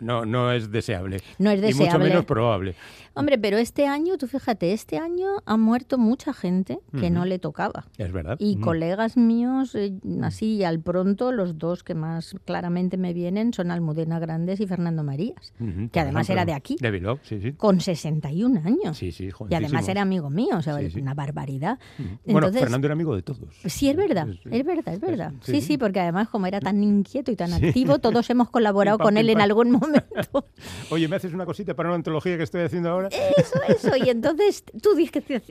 no, 0.00 0.24
no, 0.24 0.52
es 0.52 0.70
deseable. 0.82 1.20
No 1.38 1.50
es 1.50 1.60
deseable. 1.60 1.84
Y 1.84 1.86
mucho 1.86 1.98
menos 1.98 2.24
probable. 2.24 2.74
Hombre, 3.14 3.38
pero 3.38 3.58
este 3.58 3.86
año, 3.86 4.16
tú 4.16 4.26
fíjate, 4.26 4.72
este 4.72 4.98
año 4.98 5.28
ha 5.44 5.56
muerto 5.56 5.98
mucha 5.98 6.32
gente 6.32 6.78
que 6.98 7.10
no 7.10 7.24
le 7.24 7.38
tocaba. 7.38 7.86
Es 7.98 8.12
verdad. 8.12 8.36
Y 8.38 8.56
colegas 8.56 9.16
míos, 9.16 9.74
eh, 9.74 9.92
así 10.22 10.64
al 10.64 10.80
pronto, 10.80 11.32
los 11.32 11.58
dos 11.58 11.84
que 11.84 11.94
más 11.94 12.34
claramente 12.44 12.96
me 12.96 13.12
vienen 13.12 13.52
son 13.52 13.70
Almudena 13.70 14.18
Grandes 14.18 14.60
y 14.60 14.66
Fernando 14.66 15.02
Marías, 15.02 15.52
que 15.90 16.00
además 16.00 16.28
era 16.30 16.44
de 16.44 16.54
aquí. 16.54 16.76
De 16.80 16.90
Bilbao, 16.90 17.18
sí, 17.22 17.40
sí. 17.40 17.52
Con 17.52 17.80
61 17.80 18.60
años. 18.64 18.96
Sí, 18.96 19.12
sí, 19.12 19.30
Y 19.48 19.54
además 19.54 19.88
era 19.88 20.02
amigo 20.02 20.30
mío, 20.30 20.56
o 20.58 20.62
sea, 20.62 20.76
una 20.96 21.14
barbaridad. 21.14 21.78
bueno, 22.26 22.52
Fernando 22.52 22.86
era 22.86 22.94
amigo 22.94 23.14
de 23.14 23.22
todos. 23.22 23.54
Sí, 23.66 23.88
es 23.88 23.96
verdad, 23.96 24.28
es 24.50 24.64
verdad, 24.64 24.94
es 24.94 25.00
verdad. 25.00 25.32
Sí, 25.42 25.60
sí, 25.60 25.78
porque 25.78 26.00
además 26.00 26.28
como 26.28 26.46
era 26.46 26.60
tan 26.60 26.82
inquieto 26.82 27.30
y 27.30 27.36
tan 27.36 27.52
activo, 27.52 27.98
todos 27.98 28.28
hemos 28.30 28.50
colaborado 28.50 28.98
con 28.98 29.16
él 29.16 29.28
en 29.30 29.40
algún 29.40 29.70
momento. 29.72 30.46
Oye, 30.90 31.08
¿me 31.08 31.16
haces 31.16 31.32
una 31.32 31.46
cosita 31.46 31.74
para 31.74 31.88
una 31.88 31.96
antología 31.96 32.36
que 32.36 32.42
estoy 32.42 32.62
haciendo 32.62 32.90
ahora? 32.90 33.01
Eso, 33.10 33.60
eso. 33.68 33.96
Y 33.96 34.10
entonces 34.10 34.64
tú 34.80 34.90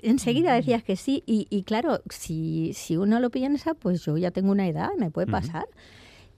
enseguida 0.01 0.53
decías 0.53 0.83
que 0.83 0.95
sí. 0.95 1.23
Y, 1.25 1.63
claro, 1.63 2.01
si, 2.09 2.73
si 2.73 2.97
uno 2.97 3.19
lo 3.19 3.29
piensa, 3.29 3.73
pues 3.73 4.03
yo 4.05 4.17
ya 4.17 4.31
tengo 4.31 4.51
una 4.51 4.67
edad, 4.67 4.89
me 4.97 5.11
puede 5.11 5.27
pasar. 5.27 5.65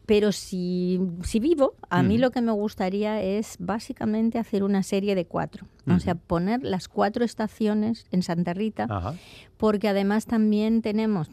pero 0.05 0.32
si, 0.32 1.00
si 1.24 1.39
vivo, 1.39 1.75
a 1.89 2.03
mí 2.03 2.17
lo 2.17 2.32
que 2.32 2.41
me 2.41 2.51
gustaría 2.51 3.22
es 3.22 3.55
básicamente 3.60 4.38
hacer 4.38 4.63
una 4.63 4.84
serie 4.84 5.15
de 5.15 5.25
cuatro. 5.25 5.67
O 5.88 6.00
sea, 6.00 6.15
poner 6.15 6.63
las 6.63 6.88
cuatro 6.88 7.24
estaciones 7.25 8.05
en 8.12 8.24
Santa 8.24 8.53
Rita, 8.53 9.15
porque 9.58 9.88
además 9.88 10.25
también 10.25 10.82
tenemos 10.82 11.29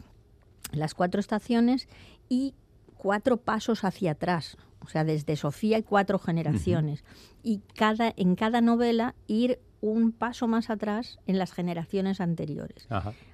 las 0.71 0.93
cuatro 0.93 1.19
estaciones 1.19 1.87
y 2.29 2.53
cuatro 2.97 3.37
pasos 3.37 3.83
hacia 3.83 4.11
atrás. 4.11 4.57
O 4.83 4.87
sea, 4.87 5.03
desde 5.03 5.35
Sofía 5.35 5.77
hay 5.77 5.83
cuatro 5.83 6.17
generaciones. 6.17 7.03
Y 7.43 7.61
cada, 7.75 8.13
en 8.15 8.35
cada 8.35 8.61
novela 8.61 9.15
ir 9.27 9.59
un 9.81 10.11
paso 10.11 10.47
más 10.47 10.69
atrás 10.69 11.19
en 11.25 11.37
las 11.37 11.51
generaciones 11.51 12.21
anteriores, 12.21 12.87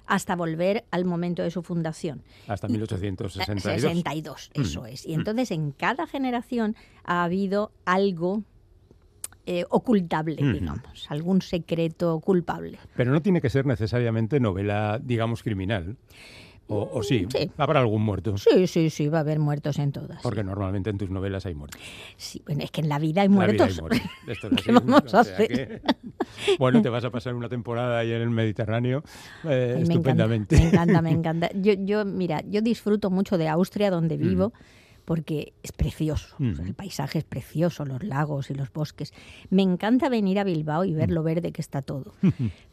hasta 0.06 0.34
volver 0.34 0.84
al 0.90 1.04
momento 1.04 1.42
de 1.42 1.50
su 1.50 1.62
fundación. 1.62 2.22
Hasta 2.46 2.68
1862. 2.68 3.62
62, 3.62 4.50
mm. 4.54 4.60
eso 4.60 4.86
es. 4.86 5.06
Y 5.06 5.14
entonces 5.14 5.50
en 5.50 5.72
cada 5.72 6.06
generación 6.06 6.74
ha 7.04 7.24
habido 7.24 7.70
algo 7.84 8.42
eh, 9.50 9.64
ocultable, 9.70 10.36
digamos, 10.36 11.06
algún 11.08 11.42
secreto 11.42 12.20
culpable. 12.20 12.78
Pero 12.96 13.12
no 13.12 13.22
tiene 13.22 13.40
que 13.40 13.48
ser 13.48 13.66
necesariamente 13.66 14.40
novela, 14.40 15.00
digamos, 15.02 15.42
criminal. 15.42 15.96
O, 16.70 17.02
sí, 17.02 17.26
habrá 17.56 17.80
algún 17.80 18.02
muerto. 18.02 18.36
Sí, 18.36 18.66
sí, 18.66 18.90
sí, 18.90 19.08
va 19.08 19.18
a 19.18 19.20
haber 19.22 19.38
muertos 19.38 19.78
en 19.78 19.90
todas. 19.90 20.20
Porque 20.22 20.44
normalmente 20.44 20.90
en 20.90 20.98
tus 20.98 21.08
novelas 21.08 21.46
hay 21.46 21.54
muertos. 21.54 21.80
Sí, 22.18 22.42
bueno, 22.44 22.62
es 22.62 22.70
que 22.70 22.82
en 22.82 22.90
la 22.90 22.98
vida 22.98 23.22
hay 23.22 23.30
muertos. 23.30 23.80
¿Qué 24.64 24.72
vamos 24.72 25.14
a 25.14 25.20
hacer? 25.20 25.80
bueno, 26.58 26.82
te 26.82 26.90
vas 26.90 27.04
a 27.04 27.10
pasar 27.10 27.34
una 27.34 27.48
temporada 27.48 27.98
ahí 27.98 28.12
en 28.12 28.20
el 28.20 28.30
Mediterráneo 28.30 29.02
eh, 29.44 29.78
estupendamente. 29.80 30.56
me 30.56 30.68
encanta, 30.68 31.00
me 31.00 31.10
encanta. 31.12 31.50
Yo, 31.54 31.72
yo, 31.72 32.04
mira, 32.04 32.42
yo 32.46 32.60
disfruto 32.60 33.08
mucho 33.08 33.38
de 33.38 33.48
Austria, 33.48 33.90
donde 33.90 34.18
vivo 34.18 34.52
porque 35.06 35.54
es 35.62 35.72
precioso, 35.72 36.36
el 36.38 36.74
paisaje 36.74 37.20
es 37.20 37.24
precioso, 37.24 37.86
los 37.86 38.02
lagos 38.02 38.50
y 38.50 38.54
los 38.54 38.70
bosques. 38.70 39.14
Me 39.48 39.62
encanta 39.62 40.10
venir 40.10 40.38
a 40.38 40.44
Bilbao 40.44 40.84
y 40.84 40.92
ver 40.92 41.10
lo 41.10 41.22
verde 41.22 41.50
que 41.50 41.62
está 41.62 41.80
todo. 41.80 42.12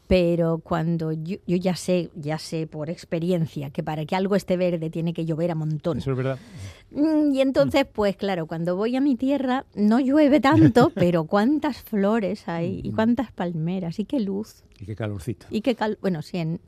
Pero 0.08 0.60
cuando 0.60 1.12
yo, 1.12 1.38
ya 1.46 1.76
sé, 1.76 2.12
ya 2.16 2.38
sé 2.38 2.68
por 2.68 2.90
experiencia 2.90 3.72
que 3.72 3.82
para 3.82 4.06
que 4.06 4.16
algo 4.16 4.36
esté 4.36 4.56
verde 4.56 4.90
tiene 4.90 5.14
que 5.14 5.26
llover 5.26 5.52
a 5.52 5.56
montón. 5.56 5.98
Eso 5.98 6.12
es 6.12 6.18
verdad. 6.18 6.38
Mm, 6.92 7.34
y 7.34 7.42
entonces, 7.42 7.86
pues 7.92 8.16
claro, 8.16 8.46
cuando 8.46 8.76
voy 8.76 8.96
a 8.96 9.02
mi 9.02 9.16
tierra 9.16 9.66
no 9.74 10.00
llueve 10.00 10.40
tanto, 10.40 10.92
pero 10.96 11.26
cuántas 11.26 11.82
flores 11.82 12.48
hay 12.48 12.82
y 12.84 12.92
cuántas 12.92 13.32
palmeras 13.32 14.00
y 14.00 14.06
qué 14.06 14.20
luz. 14.20 14.64
Y 14.80 14.86
qué 14.86 14.96
calorcito. 14.96 15.48
Y 15.50 15.62
qué 15.62 15.76
cal 15.76 15.98
bueno, 16.02 16.22
sí, 16.22 16.38
en, 16.38 16.60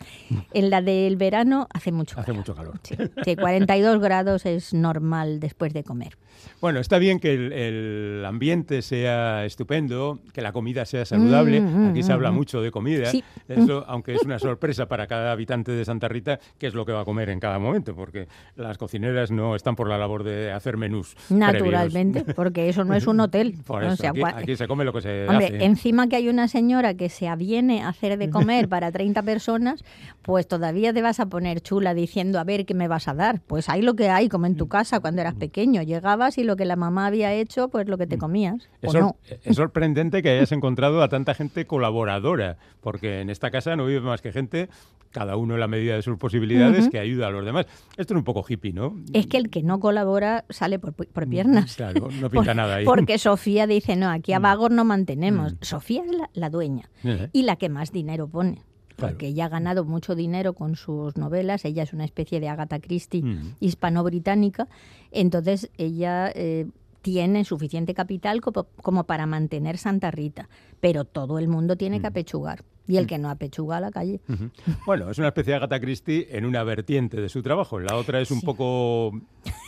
la 0.54 0.82
del 0.82 1.18
verano 1.18 1.68
hace 1.74 1.92
mucho 1.92 2.16
calor. 2.16 2.30
Hace 2.30 2.38
mucho 2.38 2.56
calor. 2.56 2.80
Sí, 3.24 3.36
42 3.36 4.00
grados 4.00 4.46
es 4.46 4.74
normal 4.74 5.40
después 5.40 5.74
de 5.74 5.84
comer. 5.84 6.18
Bueno, 6.62 6.80
está 6.80 6.98
bien 6.98 7.20
que 7.20 7.34
el, 7.34 8.24
ambiente 8.26 8.82
sea 8.82 9.46
estupendo, 9.46 10.20
que 10.34 10.42
la 10.42 10.52
comida 10.52 10.86
sea 10.86 11.06
saludable. 11.06 11.62
Mm, 11.62 11.88
mm, 11.88 11.90
Aquí 11.92 12.04
se 12.04 12.14
habla 12.14 12.32
mm, 12.32 12.36
mucho 12.36 12.62
de 12.62 12.72
comida. 12.72 13.12
Eso, 13.48 13.86
aunque 13.88 14.16
es 14.16 14.24
una 14.24 14.40
sorpresa 14.40 14.88
para 14.88 15.08
cada 15.08 15.32
habitante 15.32 15.72
de 15.72 15.86
Santa 15.86 16.08
Rita, 16.08 16.40
qué 16.58 16.68
es 16.68 16.74
lo 16.74 16.86
que 16.86 16.92
va 16.92 17.02
a 17.02 17.06
comer 17.06 17.30
en 17.30 17.40
cada 17.40 17.60
momento, 17.60 17.96
porque 17.96 18.28
las 18.56 18.78
cocineras 18.78 19.32
no 19.32 19.56
están 19.56 19.76
por 19.76 19.88
la 19.88 19.98
labor 19.98 20.24
de 20.24 20.52
hacer 20.52 20.78
menús. 20.78 21.16
Naturalmente, 21.30 22.24
porque 22.34 22.70
eso 22.70 22.84
no 22.84 22.94
es 22.96 23.08
un 23.08 23.20
hotel. 23.20 23.56
Por 23.68 23.84
eso, 23.84 24.04
aquí, 24.34 24.56
se 24.56 24.68
come 24.68 24.86
lo 24.86 24.94
que 24.94 25.02
se 25.02 25.28
Hombre, 25.28 25.64
encima 25.66 26.08
que 26.08 26.16
hay 26.16 26.30
una 26.30 26.48
señora 26.48 26.94
que 26.94 27.10
se 27.10 27.28
aviene 27.28 27.82
a 27.84 27.90
hacer 27.90 28.18
de 28.18 28.30
comer 28.30 28.68
para 28.70 28.92
30 28.92 29.24
personas, 29.24 29.84
pues 30.22 30.48
todavía 30.48 30.94
te 30.94 31.02
vas 31.02 31.20
a 31.20 31.28
poner 31.28 31.62
chula 31.62 31.94
diciendo, 31.94 32.40
a 32.40 32.44
ver, 32.44 32.66
¿qué 32.66 32.74
me 32.74 32.88
vas 32.88 33.08
a 33.08 33.14
dar? 33.14 33.42
Pues 33.42 33.70
hay 33.70 33.82
lo 33.82 33.96
que 33.96 34.10
hay, 34.10 34.30
como 34.30 34.46
en 34.46 34.56
tu 34.56 34.68
casa 34.68 35.00
cuando 35.00 35.22
eras 35.22 35.36
pequeño. 35.36 35.82
Llegabas 35.82 36.27
y 36.38 36.44
lo 36.44 36.56
que 36.56 36.66
la 36.66 36.76
mamá 36.76 37.06
había 37.06 37.34
hecho, 37.34 37.70
pues 37.70 37.88
lo 37.88 37.98
que 37.98 38.08
te 38.08 38.18
comías. 38.18 38.70
Es, 38.82 38.94
es 39.44 39.56
sorprendente 39.56 40.22
que 40.22 40.30
hayas 40.32 40.52
encontrado 40.52 41.02
a 41.02 41.10
tanta 41.10 41.34
gente 41.34 41.66
colaboradora, 41.66 42.58
porque 42.82 43.22
en 43.22 43.30
esta 43.30 43.52
casa 43.52 43.76
no 43.76 43.86
vive 43.86 44.02
más 44.02 44.22
que 44.22 44.32
gente, 44.32 44.70
cada 45.12 45.36
uno 45.38 45.54
en 45.54 45.60
la 45.60 45.68
medida 45.68 45.96
de 45.96 46.02
sus 46.02 46.18
posibilidades, 46.18 46.90
que 46.90 47.00
ayuda 47.00 47.28
a 47.28 47.32
los 47.32 47.46
demás. 47.46 47.66
Esto 47.98 48.14
es 48.14 48.18
un 48.18 48.24
poco 48.24 48.46
hippie, 48.48 48.74
¿no? 48.74 48.96
Es 49.14 49.28
que 49.28 49.38
el 49.38 49.50
que 49.50 49.64
no 49.64 49.80
colabora 49.80 50.46
sale 50.50 50.80
por, 50.80 50.94
piernas. 51.28 51.76
Claro, 51.76 52.10
no 52.20 52.30
pinta 52.32 52.54
nada 52.54 52.76
ahí. 52.76 52.86
Porque 52.86 53.18
Sofía 53.18 53.68
dice, 53.68 53.96
no, 53.96 54.10
aquí 54.10 54.34
a 54.34 54.40
vagos 54.40 54.72
no 54.72 54.86
mantenemos. 54.86 55.56
Sofía 55.62 56.04
es 56.04 56.12
la, 56.34 56.50
dueña 56.50 56.90
y 57.34 57.44
la 57.44 57.56
que 57.56 57.70
más 57.70 57.92
dinero 57.92 58.28
pone 58.28 58.62
porque 58.98 59.28
ella 59.28 59.46
ha 59.46 59.50
ganado 59.50 59.86
mucho 59.86 60.16
dinero 60.16 60.54
con 60.54 60.76
sus 60.76 61.16
novelas, 61.16 61.64
ella 61.66 61.84
es 61.84 61.94
una 61.94 62.04
especie 62.04 62.40
de 62.40 62.50
Agatha 62.50 62.80
Christie 62.80 63.24
hispano-británica, 63.60 64.68
entonces 65.12 65.70
ella 65.78 66.32
eh, 66.34 66.68
tiene 67.02 67.46
suficiente 67.46 67.94
capital 67.94 68.42
como, 68.42 69.04
para 69.06 69.26
mantener 69.26 69.78
Santa 69.78 70.12
Rita, 70.12 70.50
pero 70.82 71.06
todo 71.06 71.40
el 71.40 71.48
mundo 71.48 71.78
tiene 71.78 72.02
que 72.02 72.08
apechugar. 72.08 72.66
Y 72.90 72.98
el 72.98 73.08
que 73.08 73.18
no 73.18 73.30
apechuga 73.30 73.78
a 73.78 73.80
la 73.82 73.92
calle. 73.92 74.20
Bueno, 74.86 75.10
es 75.10 75.18
una 75.18 75.28
especie 75.28 75.52
de 75.52 75.58
Agatha 75.58 75.80
Christie 75.80 76.28
en 76.32 76.46
una 76.46 76.64
vertiente 76.64 77.20
de 77.20 77.30
su 77.30 77.42
trabajo. 77.42 77.80
En 77.80 77.86
la 77.86 77.96
otra 77.96 78.22
es 78.22 78.32
un 78.32 78.42
poco 78.42 79.12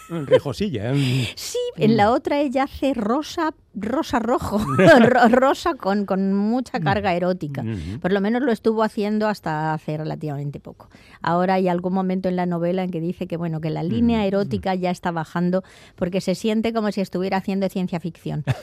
rejosilla. 0.09 0.91
¿eh? 0.93 1.27
Sí, 1.35 1.57
en 1.77 1.95
la 1.95 2.11
otra 2.11 2.39
ella 2.39 2.63
hace 2.63 2.93
rosa, 2.93 3.53
rosa 3.81 4.19
rojo, 4.19 4.59
rosa 5.29 5.75
con, 5.75 6.05
con, 6.05 6.33
mucha 6.33 6.79
carga 6.79 7.13
erótica. 7.13 7.63
Por 8.01 8.11
lo 8.11 8.21
menos 8.21 8.41
lo 8.41 8.51
estuvo 8.51 8.83
haciendo 8.83 9.27
hasta 9.27 9.73
hace 9.73 9.97
relativamente 9.97 10.59
poco. 10.59 10.89
Ahora 11.21 11.55
hay 11.55 11.67
algún 11.67 11.93
momento 11.93 12.29
en 12.29 12.35
la 12.35 12.45
novela 12.45 12.83
en 12.83 12.91
que 12.91 13.01
dice 13.01 13.27
que 13.27 13.37
bueno 13.37 13.61
que 13.61 13.69
la 13.69 13.83
línea 13.83 14.25
erótica 14.25 14.75
ya 14.75 14.91
está 14.91 15.11
bajando 15.11 15.63
porque 15.95 16.21
se 16.21 16.35
siente 16.35 16.73
como 16.73 16.91
si 16.91 17.01
estuviera 17.01 17.37
haciendo 17.37 17.67
ciencia 17.69 17.99
ficción. 17.99 18.43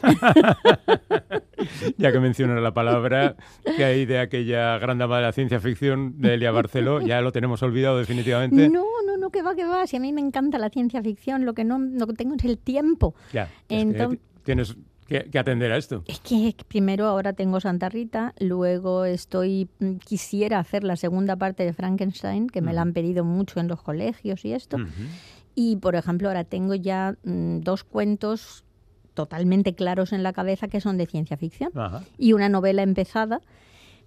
ya 1.97 2.13
que 2.13 2.21
mencionas 2.21 2.63
la 2.63 2.73
palabra 2.73 3.37
que 3.77 3.85
hay 3.85 4.07
de 4.07 4.19
aquella 4.19 4.79
gran 4.79 4.99
dama 4.99 5.17
de 5.17 5.23
la 5.23 5.33
ciencia 5.33 5.61
ficción 5.61 6.21
de 6.21 6.35
Elia 6.35 6.51
Barceló, 6.51 7.01
ya 7.01 7.21
lo 7.21 7.33
tenemos 7.33 7.63
olvidado 7.63 7.99
definitivamente. 7.99 8.69
No, 8.69 8.85
no, 9.07 9.17
no, 9.17 9.31
que 9.31 9.43
va, 9.43 9.55
que 9.55 9.65
va. 9.65 9.87
Si 9.87 9.97
a 9.97 10.01
mí 10.01 10.13
me 10.13 10.21
encanta 10.21 10.59
la 10.59 10.71
ciencia 10.71 11.03
ficción, 11.03 11.45
lo 11.45 11.55
que 11.55 11.65
no 11.65 11.79
que 12.07 12.15
tengo 12.15 12.35
es 12.37 12.45
el 12.45 12.59
tiempo. 12.59 13.15
Ya, 13.33 13.49
Entonces, 13.69 14.21
tienes 14.43 14.77
que, 15.07 15.39
atender 15.39 15.73
a 15.73 15.77
esto. 15.77 16.03
Es 16.07 16.21
que 16.21 16.55
primero 16.69 17.07
ahora 17.07 17.33
tengo 17.33 17.61
Santa 17.61 17.89
Rita, 17.89 18.35
luego 18.39 19.05
estoy 19.05 19.69
mm, 19.79 19.97
quisiera 19.97 20.59
hacer 20.59 20.85
la 20.85 20.97
segunda 20.97 21.37
parte 21.37 21.65
de 21.65 21.73
Frankenstein, 21.73 22.49
que 22.49 22.61
me 22.61 22.73
la 22.73 22.83
han 22.83 22.93
pedido 22.93 23.25
mucho 23.25 23.61
en 23.61 23.69
los 23.69 23.83
colegios 23.83 24.45
y 24.45 24.53
esto. 24.53 24.79
Y 25.55 25.77
por 25.77 25.97
ejemplo, 25.97 26.29
ahora 26.29 26.45
tengo 26.45 26.75
ya 26.75 27.17
mm, 27.25 27.61
dos 27.61 27.85
cuentos 27.85 28.65
totalmente 29.15 29.75
claros 29.75 30.13
en 30.13 30.23
la 30.23 30.33
cabeza 30.33 30.69
que 30.69 30.81
son 30.81 30.99
de 30.99 31.07
ciencia 31.07 31.37
ficción. 31.37 31.71
Y 32.19 32.33
una 32.35 32.49
novela 32.49 32.83
empezada 32.83 33.41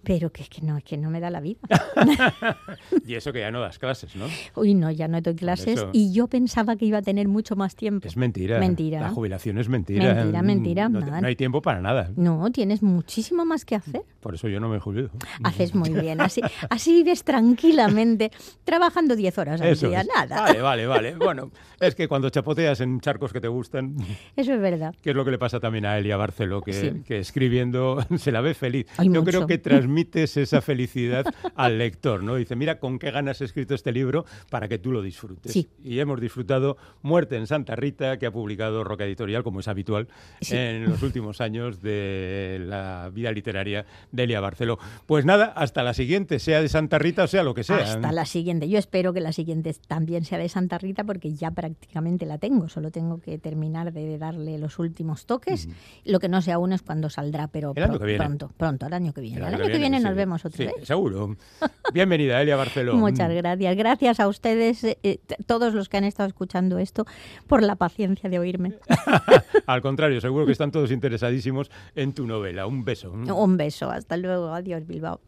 pero 0.04 0.32
que 0.32 0.44
es 0.44 0.50
que 0.50 0.62
no, 0.62 0.78
es 0.78 0.84
que 0.84 0.98
no 0.98 1.10
me 1.10 1.20
da 1.20 1.30
la 1.30 1.40
vida. 1.40 1.60
y 3.06 3.16
eso 3.16 3.34
que 3.34 3.40
ya 3.40 3.52
no 3.52 3.60
das 3.60 3.80
clases, 3.80 4.16
¿no? 4.16 4.26
Uy, 4.56 4.74
no, 4.74 4.92
ya 4.92 5.08
no 5.08 5.22
doy 5.22 5.36
clases 5.36 5.86
y 5.94 6.14
yo 6.14 6.28
pensaba 6.28 6.76
que 6.76 6.86
iba 6.86 7.00
a 7.00 7.02
tener 7.02 7.28
mucho 7.28 7.56
más 7.56 7.76
tiempo. 7.76 8.08
Es 8.08 8.18
mentira. 8.18 8.60
Mentira. 8.60 9.02
La 9.02 9.10
jubilación 9.10 9.58
es 9.58 9.70
mentira. 9.70 10.14
Mentira, 10.14 10.42
mentira. 10.42 10.90
No, 10.90 11.28
hay 11.28 11.36
tiempo 11.36 11.62
para 11.62 11.82
nada. 11.82 12.12
No, 12.16 12.50
tienes 12.52 12.82
muchísimo 12.82 13.46
más 13.46 13.66
que 13.66 13.76
hacer. 13.76 14.04
Por 14.20 14.36
eso 14.36 14.48
yo 14.48 14.60
no 14.60 14.70
me 14.70 14.80
jubilo. 14.80 15.10
Haces 15.44 15.76
muy 15.76 15.90
bien, 15.92 16.22
así, 16.22 16.42
así 16.70 16.94
vives 16.94 17.24
tranquilamente, 17.24 18.32
trabajando 18.64 19.16
10 19.16 19.38
horas 19.38 19.62
al 19.62 19.78
día, 19.78 20.04
nada. 20.16 20.42
Vale, 20.42 20.62
vale, 20.62 20.88
vale. 20.88 21.16
Bueno, 21.16 21.52
es 21.80 21.96
que 21.96 22.08
cuando 22.08 22.30
chapoteas 22.30 22.82
en 22.82 23.00
charcos 23.00 23.32
que 23.34 23.42
te 23.42 23.48
gustan... 23.48 23.96
Eso 24.36 24.54
es 24.54 24.62
verdad. 24.62 24.94
Que 25.02 25.12
es 25.12 25.16
lo 25.16 25.26
que 25.26 25.32
le 25.32 25.38
pasa 25.38 25.60
también 25.60 25.86
a 25.86 25.98
Elia 25.98 26.18
Barceló, 26.18 26.62
que, 26.62 27.02
que 27.06 27.20
escribiendo 27.20 28.06
se 28.18 28.32
la 28.32 28.42
ve 28.42 28.54
feliz. 28.54 28.88
yo 29.04 29.24
creo 29.24 29.48
que 29.48 29.58
tras 29.58 29.88
transmites 29.90 30.38
esa 30.38 30.62
felicidad 30.62 31.26
al 31.56 31.78
lector, 31.78 32.24
¿no? 32.24 32.36
Dice, 32.36 32.56
mira 32.56 32.80
con 32.80 33.00
qué 33.00 33.12
ganas 33.12 33.42
he 33.42 33.46
escrito 33.46 33.74
este 33.74 33.92
libro 33.92 34.26
para 34.50 34.68
que 34.68 34.78
tú 34.78 34.92
lo 34.92 35.02
disfrutes. 35.02 35.68
Y 35.84 36.00
hemos 36.00 36.22
disfrutado 36.22 36.78
Muerte 37.02 37.38
en 37.38 37.48
Santa 37.48 37.76
Rita, 37.76 38.18
que 38.20 38.28
ha 38.28 38.32
publicado 38.32 38.84
Roca 38.84 39.06
Editorial, 39.06 39.44
como 39.44 39.60
es 39.62 39.68
habitual, 39.68 40.08
en 40.50 40.86
los 40.86 41.02
últimos 41.02 41.42
años 41.42 41.82
de 41.82 42.62
la 42.62 43.10
vida 43.14 43.32
literaria 43.32 43.86
de 44.12 44.24
Elia 44.24 44.40
Barceló. 44.40 44.78
Pues 45.08 45.26
nada, 45.26 45.46
hasta 45.46 45.84
la 45.84 45.94
siguiente, 45.94 46.40
sea 46.40 46.62
de 46.62 46.70
Santa 46.70 47.00
Rita 47.00 47.24
o 47.24 47.28
sea 47.28 47.44
lo 47.44 47.54
que 47.54 47.64
sea. 47.64 47.78
Hasta 47.78 48.12
la 48.12 48.26
siguiente. 48.26 48.70
Yo 48.70 48.78
espero 48.78 49.14
que 49.14 49.22
la 49.22 49.34
siguiente 49.34 49.76
también 49.88 50.24
sea 50.26 50.38
de 50.38 50.50
Santa 50.50 50.78
Rita 50.78 51.04
porque 51.04 51.34
ya 51.34 51.52
prácticamente 51.52 52.26
la 52.26 52.38
tengo. 52.38 52.70
Solo 52.70 52.92
tengo 52.92 53.20
que 53.20 53.38
terminar 53.40 53.92
de 53.92 54.18
darle 54.18 54.58
los 54.60 54.78
últimos 54.80 55.26
toques. 55.26 55.68
Lo 56.06 56.20
que 56.20 56.30
no 56.30 56.42
sé 56.42 56.52
aún 56.52 56.74
es 56.74 56.82
cuándo 56.82 57.10
saldrá, 57.10 57.48
pero 57.48 57.74
pronto, 57.74 58.52
pronto, 58.56 58.86
el 58.86 58.94
año 58.94 59.14
que 59.14 59.22
viene. 59.22 59.38
El 59.40 59.46
año, 59.46 59.58
que 59.58 59.68
viene, 59.70 59.79
nos 59.80 60.16
vemos 60.16 60.46
otra 60.46 60.66
sí, 60.66 60.86
Seguro. 60.86 61.36
Bienvenida, 61.94 62.42
Elia 62.42 62.56
Barceló. 62.56 62.96
Muchas 62.96 63.32
gracias. 63.32 63.76
Gracias 63.76 64.20
a 64.20 64.28
ustedes, 64.28 64.84
eh, 64.84 65.00
eh, 65.04 65.20
todos 65.46 65.74
los 65.74 65.90
que 65.90 65.98
han 65.98 66.04
estado 66.04 66.28
escuchando 66.28 66.80
esto, 66.80 67.06
por 67.48 67.64
la 67.64 67.76
paciencia 67.76 68.30
de 68.30 68.40
oírme. 68.40 68.74
Al 69.66 69.82
contrario, 69.82 70.20
seguro 70.22 70.46
que 70.46 70.52
están 70.52 70.72
todos 70.72 70.92
interesadísimos 70.92 71.72
en 71.96 72.14
tu 72.14 72.26
novela. 72.26 72.66
Un 72.68 72.84
beso. 72.84 73.12
Un 73.12 73.58
beso. 73.58 73.90
Hasta 73.90 74.18
luego. 74.18 74.54
Adiós, 74.54 74.86
Bilbao. 74.86 75.22